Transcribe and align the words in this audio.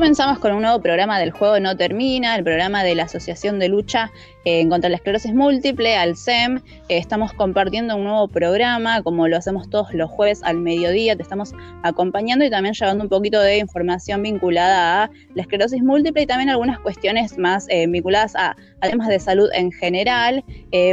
Comenzamos 0.00 0.38
con 0.38 0.54
un 0.54 0.62
nuevo 0.62 0.80
programa 0.80 1.18
del 1.18 1.30
Juego 1.30 1.60
No 1.60 1.76
Termina, 1.76 2.34
el 2.34 2.42
programa 2.42 2.82
de 2.82 2.94
la 2.94 3.02
Asociación 3.02 3.58
de 3.58 3.68
Lucha 3.68 4.10
eh, 4.46 4.66
contra 4.66 4.88
la 4.88 4.96
Esclerosis 4.96 5.34
Múltiple, 5.34 5.94
ALSEM. 5.94 6.56
Eh, 6.88 6.96
estamos 6.96 7.34
compartiendo 7.34 7.96
un 7.96 8.04
nuevo 8.04 8.26
programa, 8.26 9.02
como 9.02 9.28
lo 9.28 9.36
hacemos 9.36 9.68
todos 9.68 9.92
los 9.92 10.10
jueves 10.10 10.40
al 10.42 10.56
mediodía. 10.56 11.16
Te 11.16 11.22
estamos 11.22 11.52
acompañando 11.82 12.46
y 12.46 12.50
también 12.50 12.74
llevando 12.74 13.04
un 13.04 13.10
poquito 13.10 13.42
de 13.42 13.58
información 13.58 14.22
vinculada 14.22 15.04
a 15.04 15.10
la 15.34 15.42
esclerosis 15.42 15.82
múltiple 15.82 16.22
y 16.22 16.26
también 16.26 16.48
algunas 16.48 16.80
cuestiones 16.80 17.36
más 17.36 17.66
eh, 17.68 17.86
vinculadas 17.86 18.34
a, 18.36 18.56
temas 18.80 19.08
de 19.08 19.20
salud 19.20 19.50
en 19.52 19.70
general. 19.70 20.42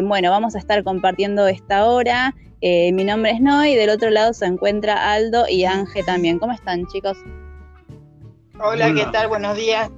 bueno, 0.04 0.32
vamos 0.32 0.54
a 0.56 0.60
estar 0.60 0.84
compartiendo 0.84 1.48
esta 1.48 1.86
hora. 1.86 2.36
mi 2.62 3.06
nombre 3.06 3.32
es 3.32 3.40
Noy 3.40 3.76
del 3.76 3.90
otro 3.90 4.10
lado 4.10 4.34
se 4.34 4.46
encuentra 4.46 5.14
Aldo 5.14 5.46
y 5.48 5.64
Ángel 5.64 6.06
también. 6.06 6.40
¿Cómo 6.40 6.52
están, 6.52 6.86
chicos? 6.88 7.18
Hola, 8.60 8.92
¿qué 8.94 9.06
tal? 9.12 9.28
Buenos 9.28 9.56
días. 9.56 9.90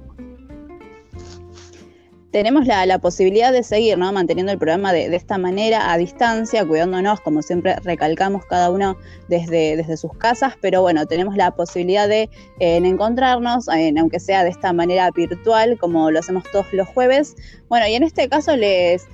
Tenemos 2.30 2.66
la, 2.66 2.98
posibilidad 2.98 3.52
de 3.52 3.62
seguir 3.62 3.98
¿no? 3.98 4.12
manteniendo 4.12 4.52
el 4.52 4.58
programa 4.58 4.92
de, 4.92 5.14
esta 5.16 5.38
manera, 5.38 5.92
a 5.92 5.96
distancia, 5.96 6.64
cuidándonos, 6.64 7.20
como 7.20 7.42
siempre 7.42 7.74
recalcamos 7.82 8.44
cada 8.44 8.70
uno 8.70 8.96
desde, 9.28 9.76
desde 9.76 9.96
sus 9.96 10.12
casas, 10.16 10.54
pero 10.60 10.82
bueno, 10.82 11.06
tenemos 11.06 11.36
la 11.36 11.50
posibilidad 11.50 12.06
de 12.06 12.28
encontrarnos, 12.60 13.68
aunque 13.68 14.20
sea 14.20 14.44
de 14.44 14.50
esta 14.50 14.72
manera 14.72 15.10
virtual, 15.10 15.76
como 15.78 16.10
lo 16.10 16.20
hacemos 16.20 16.44
todos 16.52 16.66
los 16.72 16.86
jueves. 16.86 17.34
Bueno, 17.68 17.88
y 17.88 17.94
en 17.94 18.04
este 18.04 18.28
caso 18.28 18.54
les, 18.54 19.08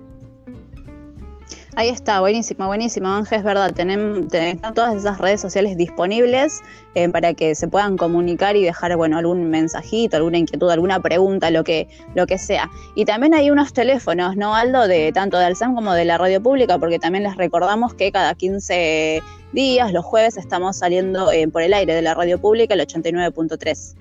Ahí 1.75 1.89
está, 1.89 2.19
buenísimo, 2.19 2.67
buenísimo, 2.67 3.07
Ángel, 3.07 3.39
es 3.39 3.43
verdad, 3.43 3.73
tenemos, 3.73 4.27
todas 4.75 4.95
esas 4.95 5.17
redes 5.17 5.41
sociales 5.41 5.75
disponibles 5.75 6.61
eh, 6.93 7.09
para 7.09 7.33
que 7.33 7.55
se 7.55 7.67
puedan 7.67 7.97
comunicar 7.97 8.55
y 8.55 8.63
dejar, 8.63 8.95
bueno, 8.95 9.17
algún 9.17 9.49
mensajito, 9.49 10.17
alguna 10.17 10.37
inquietud, 10.37 10.69
alguna 10.69 10.99
pregunta, 10.99 11.49
lo 11.49 11.63
que, 11.63 11.87
lo 12.13 12.27
que 12.27 12.37
sea. 12.37 12.69
Y 12.93 13.05
también 13.05 13.33
hay 13.33 13.49
unos 13.49 13.73
teléfonos, 13.73 14.37
¿no, 14.37 14.53
Aldo? 14.53 14.87
De 14.87 15.11
tanto 15.13 15.39
del 15.39 15.55
SAM 15.55 15.73
como 15.73 15.93
de 15.93 16.05
la 16.05 16.19
radio 16.19 16.43
pública, 16.43 16.77
porque 16.77 16.99
también 16.99 17.23
les 17.23 17.35
recordamos 17.37 17.95
que 17.95 18.11
cada 18.11 18.35
15 18.35 19.23
días, 19.51 19.91
los 19.91 20.05
jueves, 20.05 20.37
estamos 20.37 20.77
saliendo 20.77 21.31
eh, 21.31 21.47
por 21.47 21.63
el 21.63 21.73
aire 21.73 21.95
de 21.95 22.03
la 22.03 22.13
radio 22.13 22.39
pública, 22.39 22.75
el 22.75 22.81
89.3. 22.81 23.95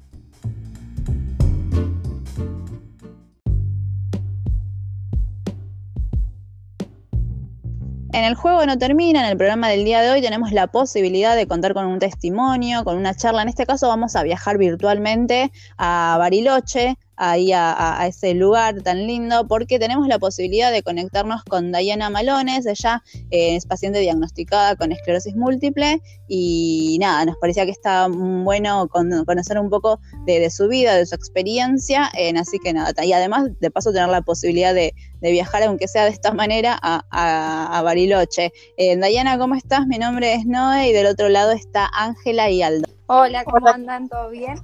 En 8.14 8.24
el 8.26 8.36
juego 8.36 8.64
no 8.68 8.78
termina, 8.78 9.22
en 9.22 9.32
el 9.32 9.38
programa 9.38 9.70
del 9.70 9.86
día 9.86 10.02
de 10.02 10.12
hoy 10.12 10.22
tenemos 10.22 10.52
la 10.52 10.68
posibilidad 10.68 11.36
de 11.36 11.48
contar 11.48 11.74
con 11.74 11.88
un 11.88 11.98
testimonio, 11.98 12.84
con 12.84 12.96
una 12.96 13.16
charla. 13.16 13.42
En 13.42 13.50
este 13.50 13.66
caso 13.66 13.88
vamos 13.88 14.16
a 14.16 14.22
viajar 14.22 14.60
virtualmente 14.60 15.52
a 15.80 16.16
Bariloche, 16.20 17.00
ahí 17.16 17.52
a, 17.54 18.06
ese 18.08 18.34
lugar 18.34 18.82
tan 18.82 19.08
lindo 19.08 19.48
porque 19.48 19.80
tenemos 19.80 20.08
la 20.08 20.20
posibilidad 20.20 20.72
de 20.72 20.84
conectarnos 20.84 21.44
con 21.44 21.72
Diana 21.72 22.10
Malones, 22.10 22.66
ella 22.66 23.04
eh, 23.32 23.56
es 23.56 23.66
paciente 23.66 24.00
diagnosticada 24.00 24.76
con 24.76 24.92
esclerosis 24.92 25.36
múltiple 25.36 26.02
y 26.28 26.98
nada, 27.00 27.26
nos 27.26 27.38
parecía 27.38 27.66
que 27.66 27.72
está 27.72 28.08
bueno 28.10 28.88
conocer 28.88 29.60
un 29.60 29.70
poco 29.70 30.00
de, 30.26 30.50
su 30.50 30.68
vida, 30.68 30.96
de 30.96 31.06
su 31.06 31.16
experiencia, 31.16 32.12
así 32.38 32.60
que 32.60 32.74
nada, 32.74 32.94
y 33.04 33.14
además 33.14 33.50
de 33.60 33.72
paso 33.72 33.92
tener 33.92 34.10
la 34.10 34.22
posibilidad 34.22 34.74
de, 34.74 34.94
viajar, 35.22 35.64
aunque 35.64 35.88
sea 35.88 36.04
de 36.04 36.10
esta 36.10 36.34
manera, 36.34 36.78
a, 36.82 37.82
Bariloche. 37.84 38.52
Eh, 38.78 38.98
Dayana, 38.98 39.38
¿cómo 39.38 39.56
estás? 39.56 39.88
Mi 39.88 39.98
nombre 39.98 40.34
es 40.34 40.46
Noé 40.46 40.90
y 40.90 40.94
del 40.94 41.08
otro 41.08 41.30
lado 41.30 41.52
está 41.52 41.90
Ángela 41.94 42.50
y 42.50 42.62
Aldo. 42.62 42.90
Hola, 43.08 43.46
¿cómo 43.46 43.68
andan? 43.68 44.10
¿Todo 44.10 44.30
bien? 44.30 44.56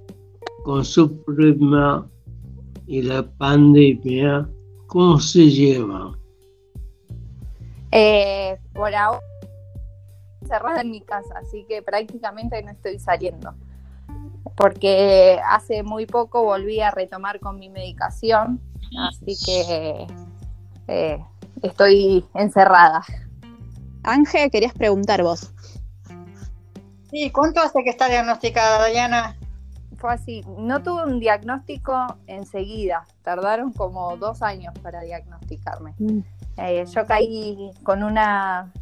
con 0.65 0.85
su 0.85 1.23
problema 1.25 2.07
y 2.87 3.03
la 3.03 3.23
pandemia, 3.39 4.47
¿cómo 4.89 5.19
se 5.19 5.51
llevan? 5.51 6.13
Eh, 7.93 8.59
por 8.73 8.94
ahora 8.94 9.21
cerrada 10.47 10.81
en 10.81 10.91
mi 10.91 11.00
casa, 11.00 11.35
así 11.39 11.65
que 11.69 11.83
prácticamente 11.83 12.62
no 12.62 12.71
estoy 12.71 12.99
saliendo. 12.99 13.55
Porque 14.56 15.41
hace 15.49 15.83
muy 15.83 16.06
poco 16.06 16.43
volví 16.43 16.81
a 16.81 16.91
retomar 16.91 17.41
con 17.41 17.59
mi 17.59 17.69
medicación, 17.69 18.61
así 18.99 19.37
que 19.44 20.06
eh, 20.89 21.25
estoy 21.62 22.25
encerrada. 22.35 23.03
Ángel, 24.03 24.50
querías 24.50 24.75
preguntar 24.75 25.23
vos. 25.23 25.53
Sí, 27.11 27.31
¿cuánto 27.31 27.61
hace 27.61 27.83
que 27.85 27.91
está 27.91 28.09
diagnosticada, 28.09 28.81
Dayana? 28.81 29.37
Fue 30.03 30.15
así, 30.15 30.45
no 30.59 30.83
tuve 30.83 31.05
un 31.05 31.21
diagnóstico 31.21 31.95
enseguida, 32.27 33.05
tardaron 33.23 33.73
como 33.73 34.17
dos 34.17 34.43
años 34.43 34.75
para 34.83 35.01
diagnosticarme. 35.03 35.95
Eh, 36.57 36.85
yo 36.93 37.07
caí 37.07 37.71
con 37.85 38.03
una 38.03 38.73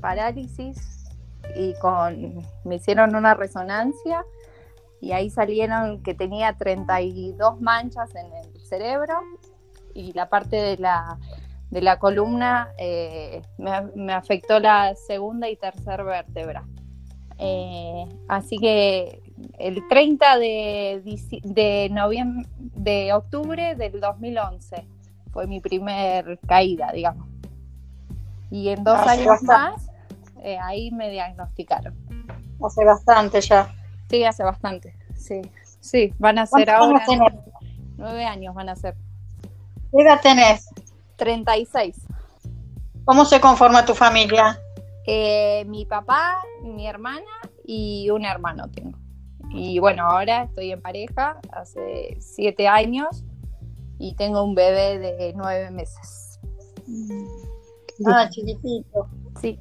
parálisis 0.00 1.08
y 1.56 1.74
con 1.80 2.46
me 2.62 2.76
hicieron 2.76 3.16
una 3.16 3.34
resonancia 3.34 4.24
y 5.00 5.10
ahí 5.10 5.28
salieron 5.28 6.04
que 6.04 6.14
tenía 6.14 6.52
32 6.52 7.60
manchas 7.60 8.14
en 8.14 8.32
el 8.32 8.60
cerebro 8.60 9.14
y 9.92 10.12
la 10.12 10.28
parte 10.28 10.54
de 10.54 10.76
la, 10.76 11.18
de 11.70 11.82
la 11.82 11.98
columna 11.98 12.68
eh, 12.78 13.42
me, 13.58 13.72
me 13.96 14.12
afectó 14.12 14.60
la 14.60 14.94
segunda 14.94 15.50
y 15.50 15.56
tercera 15.56 16.04
vértebra. 16.04 16.64
Eh, 17.38 18.06
así 18.28 18.58
que 18.58 19.22
el 19.58 19.86
30 19.88 20.38
de, 20.38 21.02
de 21.42 21.88
noviembre 21.90 22.48
de 22.58 23.12
octubre 23.12 23.74
del 23.74 24.00
2011 24.00 24.86
fue 25.32 25.46
mi 25.46 25.60
primer 25.60 26.38
caída, 26.46 26.92
digamos. 26.92 27.28
Y 28.50 28.68
en 28.70 28.82
dos 28.82 28.98
Hace 28.98 29.10
años 29.10 29.26
bastante. 29.26 29.52
más, 29.76 29.90
eh, 30.42 30.58
ahí 30.60 30.90
me 30.90 31.10
diagnosticaron. 31.10 31.94
Hace 32.64 32.84
bastante 32.84 33.40
ya. 33.40 33.72
Sí, 34.08 34.24
hace 34.24 34.42
bastante. 34.42 34.94
Sí, 35.14 35.40
sí, 35.80 36.12
van 36.18 36.38
a 36.38 36.46
ser 36.46 36.66
¿Cuántos 36.66 37.08
ahora 37.10 37.32
nueve 37.96 38.24
años, 38.24 38.54
van 38.54 38.70
a 38.70 38.76
ser 38.76 38.96
¿Qué 39.92 40.02
edad 40.02 40.20
tenés? 40.20 40.68
36. 41.16 41.96
¿Cómo 43.04 43.24
se 43.24 43.40
conforma 43.40 43.84
tu 43.84 43.94
familia? 43.94 44.58
Eh, 45.06 45.64
mi 45.66 45.84
papá, 45.84 46.38
mi 46.62 46.86
hermana 46.86 47.26
y 47.64 48.08
un 48.10 48.24
hermano 48.24 48.68
tengo. 48.70 48.98
Y 49.52 49.78
bueno, 49.80 50.04
ahora 50.04 50.44
estoy 50.44 50.72
en 50.72 50.80
pareja 50.80 51.38
hace 51.52 52.16
siete 52.20 52.68
años 52.68 53.24
y 53.98 54.14
tengo 54.14 54.42
un 54.44 54.54
bebé 54.54 54.98
de 54.98 55.32
nueve 55.36 55.70
meses. 55.70 56.38
Ah, 58.06 58.28
chiquitito. 58.30 59.08
Sí. 59.40 59.58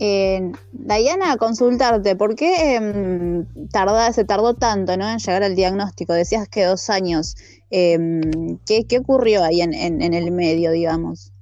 Eh, 0.00 0.50
Dayana, 0.72 1.36
consultarte, 1.36 2.16
¿por 2.16 2.34
qué 2.34 2.74
em, 2.74 3.46
tarda- 3.70 4.12
se 4.12 4.24
tardó 4.24 4.54
tanto 4.54 4.96
¿no? 4.96 5.08
en 5.08 5.18
llegar 5.18 5.44
al 5.44 5.54
diagnóstico? 5.54 6.12
Decías 6.12 6.48
que 6.48 6.64
dos 6.64 6.90
años. 6.90 7.36
Em, 7.70 8.58
¿qué, 8.66 8.86
qué 8.88 8.98
ocurrió 8.98 9.44
ahí 9.44 9.60
en, 9.60 9.72
en- 9.72 10.02
en 10.02 10.14
el 10.14 10.32
medio, 10.32 10.72
digamos? 10.72 11.32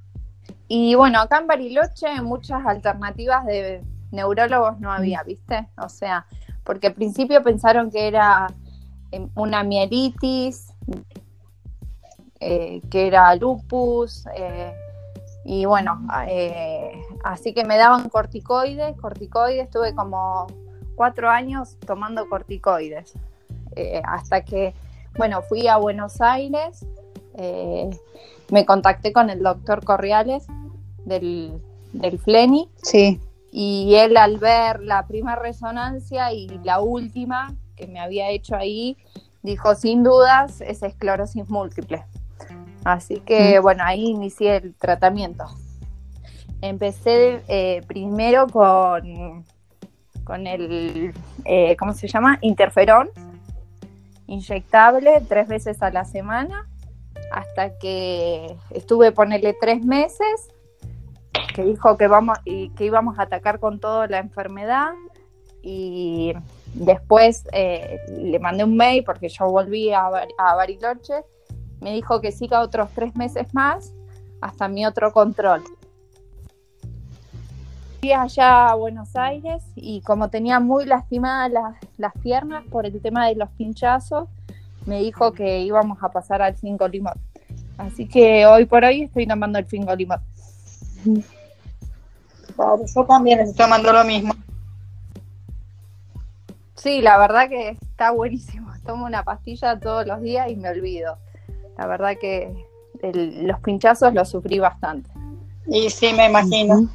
Y 0.68 0.94
bueno, 0.94 1.20
acá 1.20 1.38
en 1.38 1.46
Bariloche 1.46 2.20
muchas 2.22 2.64
alternativas 2.66 3.44
de 3.46 3.82
neurólogos 4.10 4.78
no 4.80 4.92
había, 4.92 5.22
¿viste? 5.22 5.68
O 5.78 5.88
sea, 5.88 6.26
porque 6.64 6.88
al 6.88 6.94
principio 6.94 7.42
pensaron 7.42 7.90
que 7.90 8.06
era 8.08 8.52
eh, 9.10 9.26
una 9.34 9.62
mielitis, 9.64 10.72
eh, 12.40 12.80
que 12.90 13.06
era 13.06 13.34
lupus, 13.36 14.26
eh, 14.36 14.74
y 15.44 15.64
bueno, 15.64 16.06
eh, 16.26 16.92
así 17.24 17.52
que 17.52 17.64
me 17.64 17.76
daban 17.76 18.08
corticoides, 18.08 18.96
corticoides, 19.00 19.64
estuve 19.64 19.94
como 19.94 20.46
cuatro 20.96 21.30
años 21.30 21.76
tomando 21.86 22.28
corticoides, 22.28 23.14
hasta 24.04 24.44
que, 24.44 24.74
bueno, 25.16 25.42
fui 25.42 25.66
a 25.66 25.76
Buenos 25.76 26.20
Aires, 26.20 26.84
eh, 27.34 27.90
me 28.50 28.66
contacté 28.66 29.12
con 29.12 29.30
el 29.30 29.42
doctor 29.42 29.84
Corriales 29.84 30.46
del, 31.04 31.60
del 31.92 32.18
FLENI, 32.18 32.68
Sí. 32.82 33.20
Y 33.54 33.96
él 33.96 34.16
al 34.16 34.38
ver 34.38 34.80
la 34.80 35.06
primera 35.06 35.36
resonancia 35.36 36.32
y 36.32 36.48
la 36.64 36.80
última 36.80 37.54
que 37.76 37.86
me 37.86 38.00
había 38.00 38.30
hecho 38.30 38.56
ahí, 38.56 38.96
dijo 39.42 39.74
sin 39.74 40.02
dudas 40.02 40.62
es 40.62 40.82
esclerosis 40.82 41.48
múltiple. 41.50 42.02
Así 42.82 43.20
que 43.20 43.58
bueno, 43.58 43.84
ahí 43.84 44.06
inicié 44.06 44.56
el 44.56 44.74
tratamiento. 44.74 45.44
Empecé 46.62 47.42
eh, 47.46 47.82
primero 47.86 48.46
con, 48.46 49.44
con 50.24 50.46
el, 50.46 51.12
eh, 51.44 51.76
¿cómo 51.76 51.92
se 51.92 52.08
llama? 52.08 52.38
Interferón, 52.40 53.10
inyectable 54.26 55.22
tres 55.28 55.46
veces 55.46 55.82
a 55.82 55.90
la 55.90 56.06
semana, 56.06 56.66
hasta 57.30 57.76
que 57.78 58.56
estuve, 58.70 59.12
ponerle 59.12 59.54
tres 59.60 59.84
meses 59.84 60.48
que 61.54 61.64
dijo 61.64 61.96
que 61.96 62.08
vamos 62.08 62.38
y 62.44 62.70
que 62.70 62.84
íbamos 62.84 63.18
a 63.18 63.22
atacar 63.22 63.58
con 63.60 63.78
toda 63.78 64.06
la 64.06 64.18
enfermedad. 64.18 64.92
Y 65.62 66.34
después 66.74 67.44
eh, 67.52 68.00
le 68.08 68.38
mandé 68.38 68.64
un 68.64 68.76
mail 68.76 69.04
porque 69.04 69.28
yo 69.28 69.50
volví 69.50 69.92
a, 69.92 70.06
a 70.38 70.54
Bariloche. 70.54 71.24
Me 71.80 71.92
dijo 71.92 72.20
que 72.20 72.32
siga 72.32 72.60
otros 72.60 72.90
tres 72.94 73.14
meses 73.16 73.52
más 73.54 73.92
hasta 74.40 74.68
mi 74.68 74.84
otro 74.84 75.12
control. 75.12 75.62
Fui 78.00 78.12
allá 78.12 78.70
a 78.70 78.74
Buenos 78.74 79.14
Aires 79.14 79.62
y 79.76 80.00
como 80.02 80.28
tenía 80.28 80.58
muy 80.58 80.84
lastimadas 80.84 81.52
las, 81.52 81.76
las 81.96 82.12
piernas 82.20 82.64
por 82.68 82.84
el 82.84 83.00
tema 83.00 83.28
de 83.28 83.36
los 83.36 83.48
pinchazos 83.50 84.28
me 84.86 85.00
dijo 85.00 85.32
que 85.32 85.60
íbamos 85.60 86.02
a 86.02 86.10
pasar 86.10 86.42
al 86.42 86.56
fingolimod 86.56 87.16
así 87.78 88.08
que 88.08 88.44
hoy 88.46 88.64
por 88.64 88.84
hoy 88.84 89.02
estoy 89.02 89.26
tomando 89.26 89.60
el 89.60 89.66
fingolimod 89.66 90.18
Claro, 92.56 92.82
yo 92.84 93.04
también 93.04 93.40
estoy 93.40 93.64
tomando 93.64 93.92
lo 93.92 94.04
mismo. 94.04 94.34
Sí, 96.74 97.00
la 97.00 97.16
verdad 97.18 97.48
que 97.48 97.70
está 97.70 98.10
buenísimo. 98.10 98.70
Tomo 98.86 99.06
una 99.06 99.22
pastilla 99.22 99.78
todos 99.78 100.06
los 100.06 100.20
días 100.20 100.50
y 100.50 100.56
me 100.56 100.68
olvido. 100.68 101.18
La 101.78 101.86
verdad 101.86 102.16
que 102.20 102.52
el- 103.02 103.46
los 103.46 103.60
pinchazos 103.60 104.12
los 104.14 104.28
sufrí 104.28 104.58
bastante. 104.58 105.10
Y 105.66 105.88
sí, 105.90 106.12
me 106.12 106.26
imagino. 106.26 106.88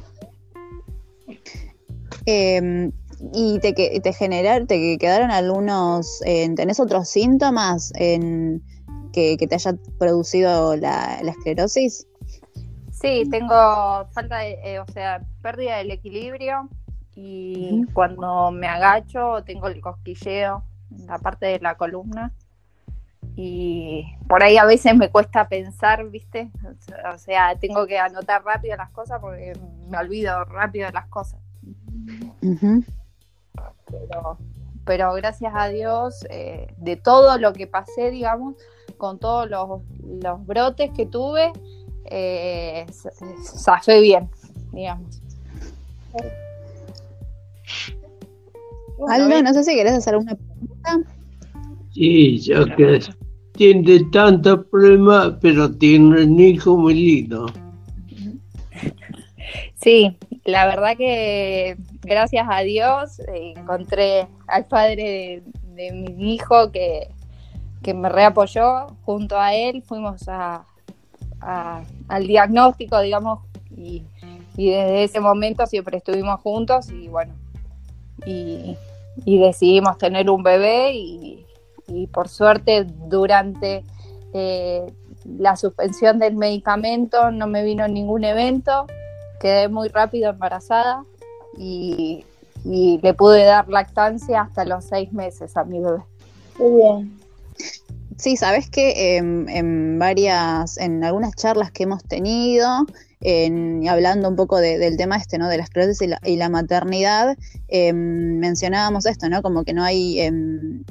Em, 2.26 2.92
¿Y 3.32 3.58
te, 3.58 3.74
que- 3.74 3.98
te 4.00 4.12
generar, 4.12 4.66
te 4.66 4.96
quedaron 4.98 5.30
algunos, 5.32 6.22
eh, 6.24 6.48
tenés 6.54 6.78
otros 6.78 7.08
síntomas 7.08 7.90
en, 7.96 8.62
que, 9.12 9.36
que 9.36 9.48
te 9.48 9.56
haya 9.56 9.74
producido 9.98 10.76
la, 10.76 11.18
la 11.22 11.30
esclerosis? 11.32 12.06
Sí, 13.00 13.28
tengo 13.30 14.06
falta 14.12 14.38
de, 14.38 14.58
eh, 14.64 14.80
o 14.80 14.86
sea, 14.92 15.22
pérdida 15.40 15.76
del 15.76 15.92
equilibrio 15.92 16.68
y 17.14 17.84
cuando 17.92 18.50
me 18.50 18.66
agacho 18.66 19.42
tengo 19.44 19.68
el 19.68 19.80
cosquilleo 19.80 20.64
en 20.90 21.06
la 21.06 21.18
parte 21.18 21.46
de 21.46 21.60
la 21.60 21.76
columna 21.76 22.32
y 23.36 24.04
por 24.28 24.42
ahí 24.42 24.56
a 24.56 24.64
veces 24.64 24.96
me 24.96 25.10
cuesta 25.10 25.48
pensar, 25.48 26.08
¿viste? 26.08 26.50
O 27.14 27.18
sea, 27.18 27.56
tengo 27.56 27.86
que 27.86 27.96
anotar 27.96 28.44
rápido 28.44 28.76
las 28.76 28.90
cosas 28.90 29.20
porque 29.20 29.52
me 29.88 29.96
olvido 29.96 30.44
rápido 30.44 30.86
de 30.86 30.92
las 30.92 31.06
cosas. 31.06 31.40
pero, 33.86 34.38
pero, 34.84 35.12
gracias 35.14 35.52
a 35.54 35.68
Dios, 35.68 36.26
eh, 36.30 36.74
de 36.78 36.96
todo 36.96 37.38
lo 37.38 37.52
que 37.52 37.68
pasé, 37.68 38.10
digamos, 38.10 38.56
con 38.96 39.20
todos 39.20 39.48
los, 39.48 39.82
los 40.00 40.44
brotes 40.44 40.90
que 40.96 41.06
tuve, 41.06 41.52
eh, 42.10 42.86
zafé 43.42 44.00
bien, 44.00 44.28
digamos. 44.72 45.20
Aldo, 49.08 49.42
no 49.42 49.54
sé 49.54 49.64
si 49.64 49.74
querés 49.74 49.92
hacer 49.92 50.16
una 50.16 50.34
pregunta. 50.34 51.12
Sí, 51.92 52.38
yo 52.40 52.66
que 52.76 53.00
tiene 53.52 54.04
tantos 54.12 54.66
problemas, 54.66 55.34
pero 55.40 55.70
tiene 55.70 56.24
un 56.24 56.40
hijo 56.40 56.76
muy 56.76 56.94
lindo. 56.94 57.46
Sí, 59.74 60.16
la 60.44 60.66
verdad 60.66 60.96
que 60.96 61.76
gracias 62.02 62.46
a 62.50 62.60
Dios 62.60 63.20
encontré 63.28 64.26
al 64.46 64.66
padre 64.66 65.42
de, 65.74 65.92
mi 65.92 66.34
hijo 66.34 66.72
que, 66.72 67.08
que, 67.82 67.94
me 67.94 68.08
reapoyó. 68.08 68.88
Junto 69.02 69.38
a 69.38 69.54
él 69.54 69.82
fuimos 69.82 70.28
a, 70.28 70.66
al 71.40 72.26
diagnóstico, 72.26 73.00
digamos, 73.00 73.40
y, 73.76 74.04
desde 74.56 75.04
ese 75.04 75.20
momento 75.20 75.66
siempre 75.66 75.98
estuvimos 75.98 76.40
juntos 76.40 76.90
y 76.90 77.08
bueno, 77.08 77.34
y, 78.26 78.76
decidimos 79.24 79.98
tener 79.98 80.30
un 80.30 80.42
bebé 80.42 80.94
y, 80.94 81.44
por 82.12 82.28
suerte 82.28 82.84
durante 82.84 83.82
eh, 84.34 84.92
la 85.38 85.56
suspensión 85.56 86.18
del 86.18 86.36
medicamento 86.36 87.30
no 87.30 87.46
me 87.46 87.64
vino 87.64 87.88
ningún 87.88 88.24
evento, 88.24 88.86
quedé 89.40 89.68
muy 89.68 89.88
rápido 89.88 90.30
embarazada 90.30 91.04
y, 91.56 92.24
le 92.64 93.14
pude 93.14 93.44
dar 93.44 93.68
lactancia 93.68 94.42
hasta 94.42 94.64
los 94.64 94.84
seis 94.84 95.10
meses 95.12 95.56
a 95.56 95.64
mi 95.64 95.80
bebé. 95.80 96.02
Muy 96.58 96.82
bien. 96.82 97.18
Sí, 98.18 98.36
sabes 98.36 98.68
que 98.68 99.16
en 99.16 99.98
varias, 99.98 100.76
en 100.76 101.04
algunas 101.04 101.34
charlas 101.36 101.70
que 101.70 101.84
hemos 101.84 102.02
tenido, 102.02 102.84
en, 103.20 103.88
hablando 103.88 104.28
un 104.28 104.36
poco 104.36 104.58
del 104.58 104.96
tema 104.96 105.16
este, 105.16 105.38
¿no? 105.38 105.48
De 105.48 105.56
las 105.56 105.66
esclerosis 105.66 106.02
y 106.02 106.06
la, 106.08 106.20
y 106.24 106.36
la 106.36 106.48
maternidad, 106.48 107.36
em, 107.68 108.38
mencionábamos 108.38 109.06
esto, 109.06 109.28
¿no? 109.28 109.42
Como 109.42 109.64
que 109.64 109.72
no 109.72 109.82
hay, 109.82 110.20
em, 110.20 110.84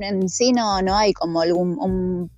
en 0.00 0.28
sí 0.28 0.52
no, 0.52 0.80
no 0.82 0.96
hay 0.96 1.12
como 1.12 1.40
algún 1.40 1.78
un, 1.80 2.30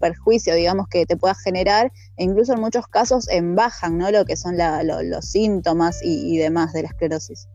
perjuicio, 0.00 0.54
digamos, 0.54 0.88
que 0.88 1.04
te 1.04 1.18
pueda 1.18 1.34
generar, 1.34 1.92
e 2.16 2.24
incluso 2.24 2.54
en 2.54 2.60
muchos 2.60 2.86
casos 2.88 3.28
en 3.28 3.54
bajan, 3.54 3.98
¿no? 3.98 4.10
Lo 4.10 4.24
que 4.24 4.34
son 4.36 4.56
los 4.56 5.24
síntomas 5.26 6.00
y, 6.02 6.38
demás 6.38 6.72
de 6.72 6.82
la 6.82 6.88
esclerosis. 6.88 7.46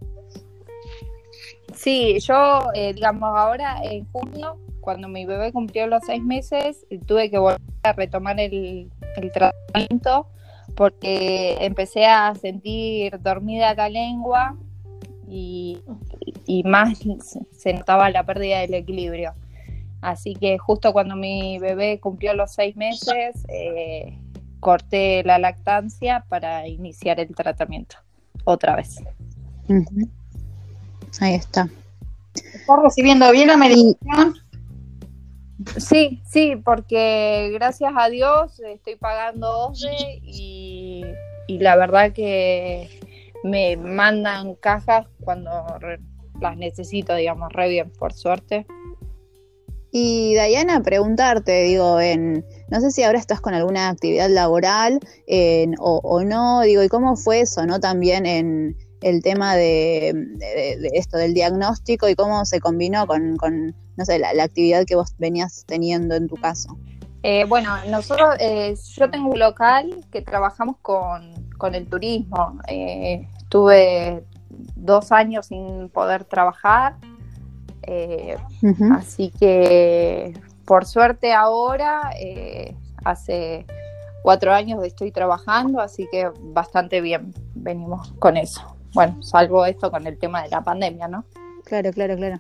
Sí, 1.76 2.20
yo, 2.20 2.72
eh, 2.76 2.94
digamos, 2.94 3.30
ahora 3.36 3.78
en 3.84 4.06
junio 4.12 4.60
cuando 4.86 5.10
mi 5.10 5.26
bebé 5.26 5.52
cumplió 5.52 5.88
los 5.88 6.04
seis 6.06 6.24
meses, 6.24 6.86
tuve 7.08 7.30
que 7.30 7.40
volver 7.40 7.60
a 7.84 7.92
retomar 7.92 8.40
el, 8.40 8.90
tratamiento 9.34 10.28
porque 10.76 11.58
empecé 11.60 12.06
a 12.06 12.34
sentir 12.36 13.20
dormida 13.20 13.74
la 13.74 13.90
lengua 13.90 14.56
y, 15.28 15.82
más 16.64 17.00
se 17.52 17.74
notaba 17.74 18.10
la 18.12 18.26
pérdida 18.26 18.60
del 18.60 18.76
equilibrio. 18.76 19.34
Así 20.02 20.36
que 20.36 20.58
justo 20.60 20.94
cuando 20.94 21.16
mi 21.16 21.58
bebé 21.58 22.00
cumplió 22.00 22.36
los 22.36 22.54
seis 22.54 22.76
meses, 22.76 23.44
eh, 23.48 24.20
corté 24.60 25.24
la 25.24 25.40
lactancia 25.40 26.26
para 26.30 26.68
iniciar 26.68 27.20
el 27.20 27.34
tratamiento 27.36 27.98
otra 28.44 28.76
vez. 28.76 29.02
Ahí 31.20 31.34
está. 31.34 31.68
¿Está 32.36 32.76
recibiendo 32.84 33.32
bien 33.32 33.48
la 33.48 33.58
medicación? 33.58 34.36
Sí, 35.78 36.22
sí, 36.26 36.56
porque 36.58 37.52
gracias 37.54 37.94
a 37.96 38.10
Dios 38.10 38.60
estoy 38.60 38.96
pagando 38.96 39.70
OSDE 39.70 40.20
y, 40.22 41.06
la 41.48 41.76
verdad 41.76 42.12
que 42.12 42.90
me 43.44 43.78
mandan 43.78 44.56
cajas 44.56 45.08
cuando 45.24 45.50
las 46.42 46.58
necesito, 46.58 47.16
digamos, 47.16 47.54
re 47.54 47.70
bien, 47.70 47.92
por 47.92 48.14
suerte. 48.14 48.66
Y 49.92 50.34
Diana, 50.34 50.84
preguntarte, 50.84 51.64
digo, 51.64 52.02
en, 52.02 52.46
no 52.70 52.82
sé 52.82 52.92
si 52.92 53.04
ahora 53.04 53.18
estás 53.18 53.40
con 53.40 53.54
alguna 53.54 53.88
actividad 53.88 54.30
laboral 54.30 55.00
o, 55.80 56.02
o, 56.04 56.24
no, 56.24 56.62
digo, 56.62 56.84
¿y 56.84 56.90
cómo 56.90 57.16
fue 57.16 57.42
eso, 57.42 57.66
no? 57.66 57.80
También 57.80 58.26
en 58.26 58.76
el 59.02 59.22
tema 59.22 59.56
de, 59.56 60.14
esto, 60.94 61.18
del 61.18 61.34
diagnóstico 61.34 62.08
y 62.10 62.16
cómo 62.16 62.46
se 62.46 62.60
combinó 62.60 63.06
con 63.08 63.38
no 63.98 64.06
sé, 64.06 64.20
la, 64.20 64.44
actividad 64.44 64.86
que 64.86 64.96
vos 64.96 65.16
venías 65.18 65.66
teniendo 65.66 66.16
en 66.16 66.28
tu 66.28 66.36
caso. 66.36 66.78
Eh, 67.24 67.46
bueno, 67.46 67.76
nosotros, 67.90 68.36
eh, 68.40 68.76
yo 68.94 69.10
tengo 69.10 69.30
un 69.32 69.40
local 69.40 70.06
que 70.12 70.22
trabajamos 70.22 70.78
con, 70.82 71.34
el 71.74 71.88
turismo. 71.88 72.60
Eh, 72.68 73.28
estuve 73.38 74.24
dos 74.76 75.12
años 75.12 75.48
sin 75.48 75.90
poder 75.90 76.26
trabajar, 76.26 76.98
así 78.94 79.32
que 79.40 80.40
por 80.66 80.86
suerte 80.86 81.34
ahora, 81.34 82.12
hace 83.04 83.66
cuatro 84.22 84.54
años 84.54 84.84
estoy 84.84 85.12
trabajando, 85.12 85.80
así 85.80 86.08
que 86.12 86.30
bastante 86.40 87.02
bien 87.02 87.34
venimos 87.56 88.14
con 88.20 88.38
eso. 88.38 88.75
Bueno, 88.96 89.22
salvo 89.22 89.66
esto 89.66 89.92
con 89.92 90.08
el 90.08 90.18
tema 90.18 90.42
de 90.42 90.50
la 90.50 90.64
pandemia, 90.64 91.10
¿no? 91.10 91.26
Claro, 91.66 91.92
claro, 91.92 92.16
claro. 92.16 92.40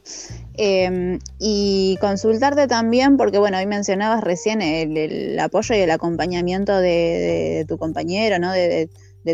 Em, 0.54 1.20
y 1.38 1.98
consultarte 2.00 2.68
también, 2.68 3.18
porque 3.18 3.40
bueno, 3.40 3.58
hoy 3.58 3.66
mencionabas 3.66 4.24
recién 4.24 4.62
el, 4.62 5.38
apoyo 5.38 5.76
y 5.76 5.80
el 5.80 5.92
acompañamiento 5.92 6.78
de, 6.78 7.66
tu 7.68 7.78
compañero, 7.78 8.40
¿no? 8.40 8.52
De, 8.54 8.90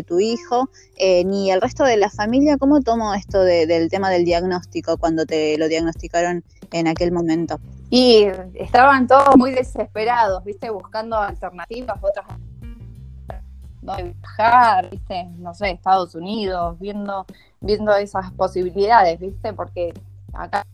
tu 0.06 0.18
hijo, 0.18 0.70
eh, 0.96 1.22
ni 1.24 1.52
el 1.52 1.60
resto 1.60 1.84
de 1.84 1.98
la 1.98 2.08
familia, 2.08 2.56
¿cómo 2.56 2.80
tomo 2.80 3.12
esto 3.12 3.42
del 3.44 3.90
tema 3.90 4.08
del 4.08 4.24
diagnóstico 4.24 4.96
cuando 4.96 5.26
te 5.26 5.58
lo 5.58 5.68
diagnosticaron 5.68 6.42
en 6.72 6.88
aquel 6.88 7.12
momento? 7.12 7.60
Y 7.90 8.26
estaban 8.54 9.06
todos 9.06 9.36
muy 9.36 9.50
desesperados, 9.50 10.42
¿viste? 10.44 10.70
Buscando 10.70 11.18
alternativas, 11.18 11.98
otras 12.00 12.26
no 13.82 13.96
viajar, 13.96 14.88
¿viste? 14.90 15.24
No 15.38 15.52
sé, 15.54 15.70
Estados 15.70 16.14
Unidos, 16.14 16.78
viendo 16.78 17.26
viendo 17.62 17.94
esas 17.96 18.30
posibilidades, 18.32 19.18
¿viste? 19.18 19.52
Porque 19.52 19.94
acá 20.32 20.66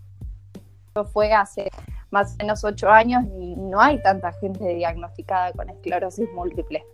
fue 1.12 1.32
hace 1.32 1.70
más 2.10 2.34
o 2.34 2.36
menos 2.38 2.64
ocho 2.64 2.88
años 2.88 3.24
y 3.38 3.54
no 3.54 3.80
hay 3.80 4.02
tanta 4.02 4.32
gente 4.32 4.74
diagnosticada 4.74 5.52
con 5.52 5.68
esclerosis 5.70 6.28
múltiple. 6.34 6.84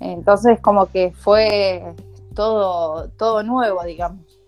Entonces 0.00 0.60
como 0.60 0.86
que 0.86 1.12
fue 1.12 1.94
todo, 2.34 3.08
todo 3.10 3.42
nuevo, 3.42 3.82
digamos. 3.84 4.38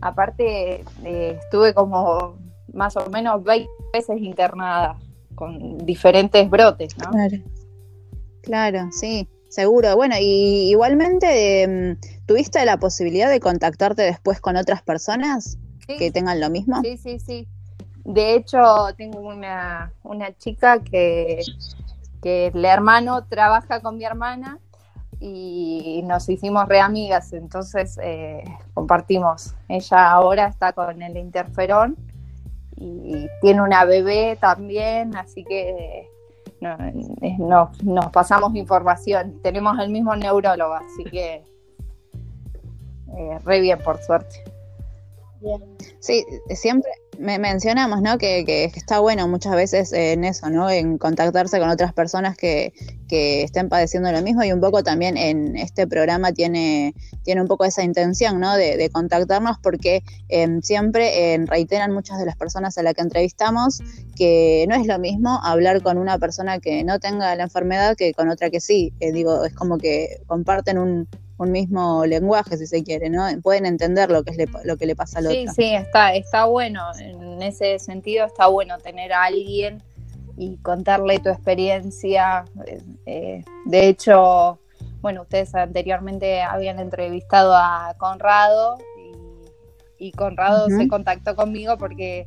Aparte, 0.00 0.84
eh, 1.04 1.38
estuve 1.42 1.72
como 1.72 2.36
más 2.74 2.96
o 2.96 3.08
menos 3.08 3.42
20 3.42 3.68
veces 3.92 4.20
internada 4.20 4.98
con 5.34 5.78
diferentes 5.78 6.48
brotes, 6.50 6.96
¿no? 6.98 7.10
Claro, 7.10 7.36
claro 8.42 8.88
sí. 8.92 9.28
Seguro, 9.48 9.94
bueno, 9.96 10.16
y 10.18 10.70
igualmente, 10.70 11.62
em, 11.62 11.96
¿tuviste 12.26 12.64
la 12.64 12.78
posibilidad 12.78 13.30
de 13.30 13.40
contactarte 13.40 14.02
después 14.02 14.40
con 14.40 14.56
otras 14.56 14.82
personas 14.82 15.58
que 15.86 16.10
tengan 16.10 16.40
lo 16.40 16.50
mismo? 16.50 16.82
Sí, 16.82 16.96
sí, 16.96 17.18
sí. 17.20 17.48
De 18.04 18.34
hecho, 18.34 18.58
tengo 18.96 19.20
una, 19.20 19.92
chica 20.38 20.80
que, 20.80 21.40
que 22.22 22.48
el 22.48 22.64
hermano 22.64 23.24
trabaja 23.24 23.80
con 23.80 23.96
mi 23.96 24.04
hermana 24.04 24.58
y 25.20 26.02
nos 26.04 26.28
hicimos 26.28 26.68
re 26.68 26.80
amigas, 26.80 27.32
entonces 27.32 27.98
eh, 28.02 28.44
compartimos. 28.74 29.54
Ella 29.68 30.10
ahora 30.10 30.46
está 30.46 30.72
con 30.72 31.02
el 31.02 31.16
interferón 31.16 31.96
y 32.76 33.26
tiene 33.40 33.62
una 33.62 33.84
bebé 33.84 34.36
también, 34.40 35.16
así 35.16 35.44
que 35.44 36.08
no, 36.60 37.70
nos 37.82 38.06
pasamos 38.10 38.54
información. 38.54 39.40
Tenemos 39.42 39.78
el 39.78 39.90
mismo 39.90 40.14
neurólogo, 40.16 40.74
así 40.74 41.04
que 41.04 41.44
eh, 43.16 43.38
re 43.44 43.60
bien, 43.60 43.78
por 43.78 43.98
suerte. 43.98 44.42
Sí, 46.00 46.24
siempre 46.54 46.90
me 47.18 47.38
mencionamos, 47.38 48.02
¿no? 48.02 48.18
Que, 48.18 48.70
está 48.74 49.00
bueno 49.00 49.26
muchas 49.28 49.54
veces 49.54 49.92
en 49.92 50.24
eso, 50.24 50.50
¿no? 50.50 50.70
En 50.70 50.98
contactarse 50.98 51.58
con 51.58 51.68
otras 51.68 51.92
personas 51.92 52.36
que, 52.36 52.72
que, 53.08 53.42
estén 53.42 53.68
padeciendo 53.68 54.12
lo 54.12 54.22
mismo 54.22 54.44
y 54.44 54.52
un 54.52 54.60
poco 54.60 54.82
también 54.82 55.16
en 55.16 55.56
este 55.56 55.86
programa 55.86 56.32
tiene, 56.32 56.94
tiene 57.22 57.40
un 57.40 57.48
poco 57.48 57.64
esa 57.64 57.82
intención, 57.82 58.40
¿no? 58.40 58.54
De, 58.56 58.88
contactarnos 58.92 59.58
porque 59.62 60.02
em, 60.28 60.62
siempre 60.62 61.34
eh, 61.34 61.44
reiteran 61.46 61.92
muchas 61.92 62.18
de 62.18 62.26
las 62.26 62.36
personas 62.36 62.78
a 62.78 62.82
las 62.82 62.94
que 62.94 63.02
entrevistamos 63.02 63.80
que 64.14 64.64
no 64.68 64.76
es 64.76 64.86
lo 64.86 64.98
mismo 64.98 65.40
hablar 65.42 65.82
con 65.82 65.98
una 65.98 66.18
persona 66.18 66.60
que 66.60 66.84
no 66.84 66.98
tenga 67.00 67.34
la 67.34 67.44
enfermedad 67.44 67.96
que 67.96 68.14
con 68.14 68.28
otra 68.28 68.50
que 68.50 68.60
sí. 68.60 68.92
Eh, 69.00 69.12
digo, 69.12 69.44
es 69.44 69.54
como 69.54 69.78
que 69.78 70.20
comparten 70.26 70.78
un, 70.78 71.08
un 71.38 71.52
mismo 71.52 72.06
lenguaje, 72.06 72.56
si 72.56 72.66
se 72.66 72.82
quiere, 72.82 73.10
¿no? 73.10 73.26
Pueden 73.42 73.66
entender 73.66 74.10
lo 74.10 74.24
que, 74.24 74.30
es 74.30 74.48
lo 74.64 74.76
que 74.76 74.86
le 74.86 74.96
pasa 74.96 75.18
al 75.18 75.26
otro. 75.26 75.38
Sí, 75.38 75.48
sí, 75.48 75.74
está, 75.74 76.14
está 76.14 76.46
bueno. 76.46 76.82
En 76.98 77.42
ese 77.42 77.78
sentido 77.78 78.26
está 78.26 78.46
bueno 78.46 78.78
tener 78.78 79.12
a 79.12 79.24
alguien 79.24 79.82
y 80.36 80.56
contarle 80.58 81.18
tu 81.18 81.28
experiencia. 81.28 82.44
Eh, 83.04 83.44
de 83.66 83.88
hecho, 83.88 84.58
bueno, 85.00 85.22
ustedes 85.22 85.54
anteriormente 85.54 86.42
habían 86.42 86.78
entrevistado 86.78 87.54
a 87.54 87.94
Conrado 87.98 88.78
y, 89.98 90.12
Conrado 90.12 90.68
se 90.68 90.88
contactó 90.88 91.34
conmigo 91.36 91.78
porque 91.78 92.26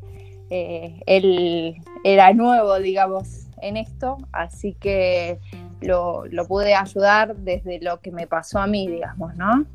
eh, 0.49 0.99
él 1.05 1.75
era 2.03 2.33
nuevo, 2.33 2.79
digamos, 2.79 3.47
en 3.61 3.77
esto, 3.77 4.17
así 4.31 4.73
que 4.73 5.39
lo, 5.81 6.25
pude 6.47 6.75
ayudar 6.75 7.35
desde 7.35 7.79
lo 7.81 7.99
que 7.99 8.11
me 8.11 8.27
pasó 8.27 8.59
a 8.59 8.67
mí, 8.67 8.87
digamos, 8.87 9.35
¿no? 9.35 9.65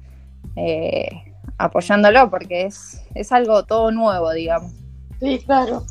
Eh, 0.56 1.08
apoyándolo 1.58 2.30
porque 2.30 2.66
es, 2.66 3.02
es 3.14 3.32
algo 3.32 3.64
todo 3.64 3.90
nuevo, 3.90 4.32
digamos. 4.32 4.72
Sí, 5.20 5.38
claro. 5.44 5.84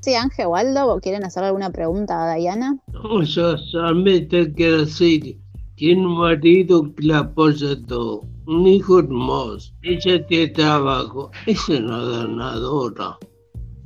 Sí, 0.00 0.14
Ángel 0.14 0.46
Waldo, 0.46 1.00
¿quieren 1.00 1.24
hacer 1.24 1.44
alguna 1.44 1.70
pregunta 1.70 2.32
a 2.32 2.34
Diana? 2.36 2.78
No, 2.92 3.22
yo 3.22 3.58
solamente 3.58 4.52
quiero 4.52 4.84
decir, 4.84 5.38
tiene 5.74 6.06
un 6.06 6.18
marido 6.18 6.94
que 6.94 7.06
la 7.06 7.18
apoya 7.18 7.76
todo, 7.86 8.24
un 8.46 8.66
hijo 8.66 9.00
hermoso, 9.00 9.72
ella 9.82 10.24
tiene 10.26 10.48
trabajo, 10.48 11.30
es 11.46 11.68
una 11.68 11.98
donadora. 11.98 13.18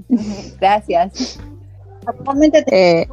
Gracias. 0.61 1.41
¿Actualmente 2.07 2.63
te 2.63 3.03
eh, 3.03 3.09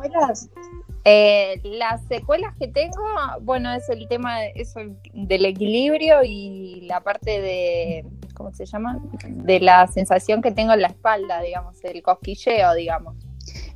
eh, 1.05 1.61
las 1.63 2.05
secuelas 2.07 2.53
que 2.57 2.67
tengo, 2.67 3.03
bueno, 3.41 3.71
es 3.73 3.89
el 3.89 4.07
tema 4.07 4.45
eso, 4.45 4.79
del 5.13 5.45
equilibrio 5.45 6.23
y 6.23 6.81
la 6.81 7.01
parte 7.01 7.41
de, 7.41 8.05
¿cómo 8.33 8.53
se 8.53 8.65
llama? 8.65 9.01
De 9.27 9.59
la 9.59 9.87
sensación 9.87 10.41
que 10.41 10.51
tengo 10.51 10.73
en 10.73 10.81
la 10.81 10.89
espalda, 10.89 11.41
digamos, 11.41 11.83
el 11.83 12.01
cosquilleo, 12.01 12.73
digamos. 12.73 13.15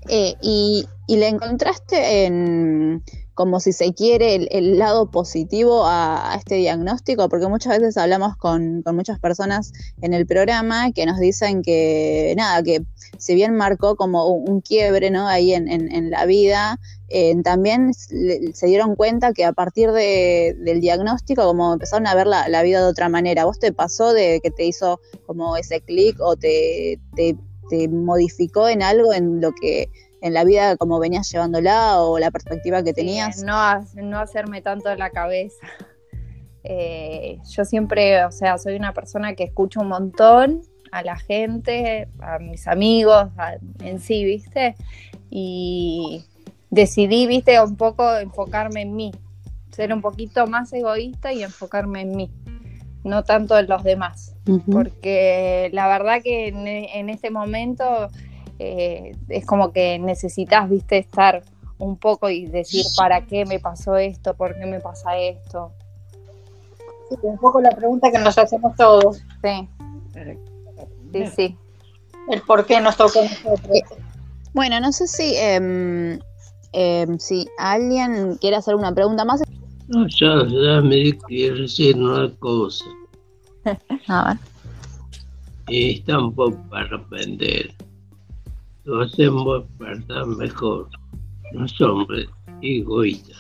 Eh, 0.10 0.36
y, 0.42 0.86
y, 1.08 1.16
le 1.16 1.30
encontraste 1.30 2.26
en, 2.26 3.04
como 3.34 3.60
si 3.60 3.74
se 3.74 3.94
quiere, 3.94 4.36
el, 4.36 4.78
lado 4.78 5.10
positivo 5.10 5.84
a, 5.86 6.36
este 6.38 6.56
diagnóstico, 6.56 7.30
porque 7.30 7.48
muchas 7.48 7.80
veces 7.80 7.98
hablamos 7.98 8.36
con, 8.38 8.84
muchas 8.94 9.20
personas 9.20 9.74
en 10.02 10.14
el 10.14 10.28
programa 10.28 10.92
que 10.92 11.06
nos 11.06 11.20
dicen 11.20 11.64
que, 11.64 12.34
nada, 12.38 12.62
que 12.62 12.84
si 13.18 13.34
bien 13.34 13.56
marcó 13.56 13.96
como 13.96 14.28
un, 14.28 14.62
quiebre, 14.62 15.10
¿no? 15.10 15.28
Ahí 15.28 15.54
en, 15.54 16.10
la 16.12 16.26
vida, 16.26 16.80
eh, 17.10 17.36
también 17.44 17.94
se 17.94 18.66
dieron 18.68 18.96
cuenta 18.96 19.34
que 19.34 19.46
a 19.46 19.54
partir 19.54 19.92
del 19.92 20.80
diagnóstico, 20.80 21.44
como 21.44 21.74
empezaron 21.74 22.08
a 22.08 22.16
ver 22.16 22.28
la, 22.28 22.64
vida 22.64 22.82
de 22.82 22.88
otra 22.88 23.10
manera. 23.10 23.46
¿Vos 23.46 23.60
te 23.60 23.74
pasó 23.74 24.14
de 24.14 24.40
que 24.44 24.52
te 24.52 24.66
hizo 24.66 25.00
como 25.26 25.58
ese 25.58 25.82
clic 25.82 26.18
o 26.20 26.36
te, 26.36 27.00
te 27.16 27.88
modificó 27.90 28.68
en 28.68 28.84
algo 28.84 29.14
en 29.14 29.42
lo 29.42 29.52
que 29.54 29.90
en 30.24 30.34
la 30.34 30.46
vida 30.46 30.78
como 30.78 31.00
venías 31.00 31.30
llevándola 31.30 32.02
o 32.02 32.18
la 32.18 32.32
perspectiva 32.32 32.82
que 32.82 32.94
tenías? 32.94 33.44
no, 33.44 33.54
no 33.96 34.20
hacerme 34.20 34.62
tanto 34.62 34.90
en 34.90 35.00
la 35.00 35.12
cabeza. 35.12 35.68
Eh, 36.66 37.40
yo 37.50 37.66
siempre, 37.66 38.24
o 38.24 38.32
sea, 38.32 38.58
soy 38.58 38.78
una 38.78 38.94
persona 38.94 39.36
que 39.36 39.44
escucho 39.44 39.82
un 39.82 39.90
montón 39.90 40.62
a 40.94 41.04
la 41.04 41.18
gente, 41.18 42.08
a 42.22 42.40
mis 42.40 42.70
amigos, 42.70 43.28
en 43.82 44.00
sí, 44.00 44.24
¿viste? 44.24 44.78
Y 45.30 46.24
decidí, 46.70 47.28
¿viste? 47.28 47.62
Un 47.62 47.76
poco 47.76 48.16
enfocarme 48.16 48.84
en 48.84 48.96
mí, 48.96 49.12
ser 49.72 49.94
un 49.94 50.00
poquito 50.00 50.48
más 50.48 50.72
egoísta 50.72 51.34
y 51.34 51.44
enfocarme 51.44 52.00
en 52.00 52.16
mí, 52.16 52.32
no 53.04 53.26
tanto 53.26 53.60
en 53.60 53.68
los 53.68 53.84
demás. 53.84 54.34
Porque 54.72 55.70
la 55.74 55.90
verdad 55.90 56.22
que 56.24 56.48
en 56.48 57.10
este 57.10 57.30
momento 57.30 58.10
eh, 58.60 59.16
es 59.30 59.46
como 59.46 59.72
que 59.72 60.00
necesitas, 60.00 60.70
viste, 60.70 60.98
estar 60.98 61.44
un 61.78 61.98
poco 61.98 62.30
y 62.30 62.46
decir, 62.46 62.86
¿para 62.98 63.26
qué 63.26 63.46
me 63.46 63.60
pasó 63.60 63.98
esto? 63.98 64.36
¿Por 64.36 64.58
qué 64.58 64.66
me 64.66 64.80
pasa 64.80 65.18
esto? 65.18 65.72
Sí, 67.10 67.16
un 67.22 67.38
poco 67.38 67.62
la 67.62 67.72
pregunta 67.72 68.12
que 68.12 68.20
nos 68.20 68.38
hacemos 68.38 68.76
todos. 68.76 69.24
Sí. 69.42 69.68
Sí, 71.12 71.28
sí. 71.36 71.58
El 72.30 72.42
por 72.42 72.66
qué 72.66 72.80
nos 72.80 72.96
tocó 72.96 73.22
nosotros. 73.22 73.82
Bueno, 74.54 74.80
no 74.80 74.92
sé 74.92 75.08
si, 75.08 75.34
eh, 75.36 77.08
si 77.20 77.48
alguien 77.58 78.38
quiere 78.38 78.56
hacer 78.56 78.76
una 78.76 78.94
pregunta 78.94 79.26
más. 79.26 79.42
No, 79.88 80.08
ya, 80.08 80.46
ya 80.48 80.82
me 80.82 81.18
quiero 81.28 81.58
decir 81.58 81.98
una 81.98 82.32
cosa. 82.40 82.86
A 84.08 84.28
ver. 84.30 84.38
Está 85.68 86.20
un 86.20 86.34
poco 86.34 86.58
para 86.70 86.98
aprender 86.98 87.74
lo 88.86 89.02
hacemos 89.02 89.66
para 89.78 90.26
mejor. 90.26 90.88
Los 91.52 91.80
hombres 91.82 92.28
egoístas. 92.62 93.38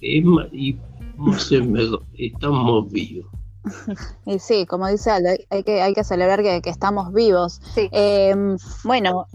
Y, 0.00 0.76
estamos 2.18 2.90
vivos. 2.90 3.26
Y 4.26 4.38
sí, 4.38 4.64
como 4.66 4.88
dice 4.88 5.10
Aldo, 5.10 5.30
hay 5.50 5.62
que, 5.62 5.82
hay 5.82 5.92
que 5.92 6.04
celebrar 6.04 6.42
que, 6.42 6.62
estamos 6.64 7.12
vivos. 7.12 7.60
Em, 7.76 8.56
bueno, 8.84 9.26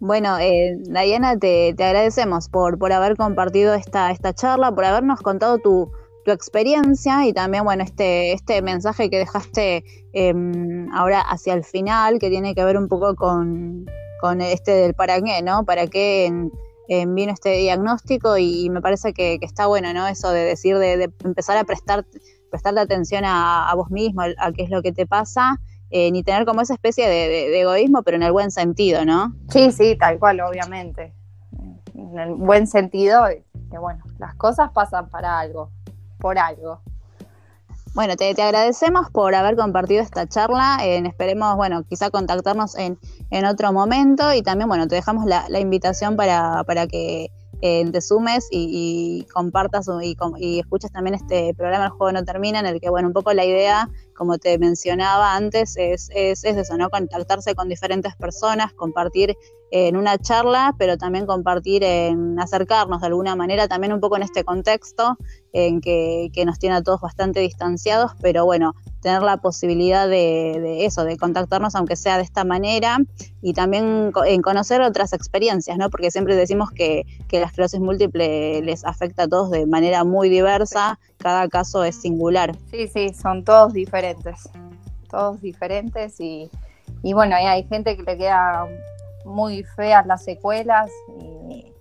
bueno, 0.00 0.38
eh, 0.38 0.76
Diana, 0.82 1.38
te, 1.38 1.70
agradecemos 1.70 2.48
por, 2.48 2.78
por 2.78 2.92
haber 2.92 3.16
compartido 3.16 3.74
esta, 3.74 4.10
esta 4.10 4.34
charla, 4.34 4.74
por 4.74 4.84
habernos 4.84 5.20
contado 5.20 5.58
tu, 5.58 5.90
tu 6.24 6.30
experiencia 6.30 7.26
y 7.26 7.32
también, 7.32 7.64
bueno, 7.64 7.82
este, 7.82 8.32
este 8.32 8.60
mensaje 8.60 9.08
que 9.08 9.18
dejaste 9.18 9.84
em, 10.12 10.92
ahora 10.92 11.20
hacia 11.20 11.54
el 11.54 11.64
final, 11.64 12.18
que 12.18 12.28
tiene 12.28 12.54
que 12.54 12.64
ver 12.64 12.76
un 12.76 12.88
poco 12.88 13.14
con, 13.14 13.86
con 14.20 14.40
este 14.40 14.72
del 14.72 14.94
para 14.94 15.20
qué, 15.20 15.42
¿no? 15.42 15.64
¿Para 15.64 15.86
qué 15.86 16.50
vino 16.88 17.32
este 17.32 17.56
diagnóstico? 17.56 18.36
Y, 18.36 18.68
me 18.70 18.80
parece 18.80 19.12
que, 19.12 19.38
está 19.40 19.66
bueno, 19.66 19.92
¿no? 19.92 20.06
Eso 20.06 20.30
de 20.30 20.44
decir, 20.44 20.78
de, 20.78 21.10
empezar 21.24 21.56
a 21.56 21.64
prestar, 21.64 22.04
prestarle 22.50 22.80
atención 22.80 23.24
a, 23.24 23.72
vos 23.74 23.90
mismo, 23.90 24.22
a, 24.22 24.52
qué 24.52 24.62
es 24.62 24.70
lo 24.70 24.82
que 24.82 24.92
te 24.92 25.06
pasa, 25.06 25.60
eh, 25.90 26.10
ni 26.10 26.22
tener 26.22 26.44
como 26.44 26.60
esa 26.60 26.74
especie 26.74 27.08
de, 27.08 27.60
egoísmo, 27.60 28.02
pero 28.02 28.16
en 28.16 28.22
el 28.22 28.32
buen 28.32 28.50
sentido, 28.50 29.04
¿no? 29.04 29.34
Sí, 29.48 29.72
sí, 29.72 29.96
tal 29.98 30.18
cual, 30.18 30.40
obviamente. 30.40 31.14
En 31.94 32.18
el 32.18 32.34
buen 32.34 32.66
sentido, 32.66 33.24
que 33.70 33.78
bueno, 33.78 34.04
las 34.18 34.34
cosas 34.34 34.70
pasan 34.72 35.08
para 35.08 35.38
algo, 35.38 35.70
por 36.18 36.38
algo. 36.38 36.82
Bueno, 37.92 38.14
te, 38.16 38.30
agradecemos 38.40 39.10
por 39.10 39.34
haber 39.34 39.56
compartido 39.56 40.00
esta 40.02 40.26
charla. 40.26 40.78
esperemos, 40.84 41.56
bueno, 41.56 41.82
quizá 41.88 42.10
contactarnos 42.10 42.76
en, 42.76 42.98
en, 43.30 43.44
otro 43.44 43.72
momento 43.72 44.32
y 44.32 44.42
también, 44.42 44.68
bueno, 44.68 44.86
te 44.86 44.94
dejamos 44.94 45.26
la, 45.26 45.46
la 45.48 45.58
invitación 45.58 46.16
para, 46.16 46.62
para 46.64 46.86
que 46.86 47.30
eh, 47.62 47.90
te 47.90 48.00
sumes 48.00 48.48
y, 48.50 49.26
compartas 49.32 49.88
y, 50.02 50.16
y, 50.38 50.60
escuches 50.60 50.92
también 50.92 51.14
este 51.14 51.54
programa 51.54 51.86
El 51.86 51.90
Juego 51.90 52.12
No 52.12 52.24
Termina, 52.24 52.60
en 52.60 52.66
el 52.66 52.80
que, 52.80 52.90
bueno, 52.90 53.08
un 53.08 53.14
poco 53.14 53.32
la 53.32 53.44
idea, 53.44 53.88
como 54.14 54.38
te 54.38 54.58
mencionaba 54.58 55.34
antes, 55.34 55.76
es, 55.76 56.10
es, 56.14 56.44
es 56.44 56.56
eso, 56.56 56.76
¿no? 56.76 56.90
Contactarse 56.90 57.54
con 57.54 57.68
diferentes 57.68 58.14
personas, 58.16 58.72
compartir 58.72 59.36
en 59.70 59.96
una 59.96 60.18
charla, 60.18 60.74
pero 60.78 60.96
también 60.96 61.26
compartir 61.26 61.84
en 61.84 62.38
acercarnos 62.40 63.00
de 63.00 63.06
alguna 63.06 63.36
manera, 63.36 63.68
también 63.68 63.92
un 63.92 64.00
poco 64.00 64.16
en 64.16 64.22
este 64.22 64.44
contexto 64.44 65.16
en 65.52 65.80
que, 65.80 66.30
nos 66.44 66.58
tiene 66.58 66.76
a 66.76 66.82
todos 66.82 67.00
bastante 67.00 67.40
distanciados, 67.40 68.12
pero 68.20 68.44
bueno, 68.44 68.74
tener 69.00 69.22
la 69.22 69.38
posibilidad 69.38 70.08
de, 70.08 70.84
eso, 70.84 71.04
de 71.04 71.16
contactarnos 71.16 71.74
aunque 71.74 71.96
sea 71.96 72.16
de 72.16 72.22
esta 72.22 72.44
manera 72.44 72.98
y 73.42 73.54
también 73.54 74.12
en 74.26 74.42
conocer 74.42 74.80
otras 74.82 75.12
experiencias, 75.12 75.78
¿no? 75.78 75.90
Porque 75.90 76.10
siempre 76.10 76.36
decimos 76.36 76.70
que, 76.70 77.06
que 77.28 77.40
la 77.40 77.46
esclerosis 77.46 77.80
múltiple 77.80 78.62
les 78.62 78.84
afecta 78.84 79.24
a 79.24 79.28
todos 79.28 79.50
de 79.50 79.66
manera 79.66 80.04
muy 80.04 80.28
diversa, 80.28 80.98
cada 81.18 81.48
caso 81.48 81.84
es 81.84 81.96
singular. 81.96 82.56
Sí, 82.70 82.88
sí, 82.88 83.14
son 83.14 83.44
todos 83.44 83.72
diferentes, 83.72 84.48
todos 85.08 85.40
diferentes 85.40 86.20
y, 86.20 86.50
y 87.02 87.12
bueno, 87.12 87.36
hay 87.36 87.64
gente 87.64 87.96
que 87.96 88.02
le 88.02 88.18
queda 88.18 88.66
muy 89.24 89.64
feas 89.64 90.06
las 90.06 90.24
secuelas 90.24 90.90
y 91.20 91.72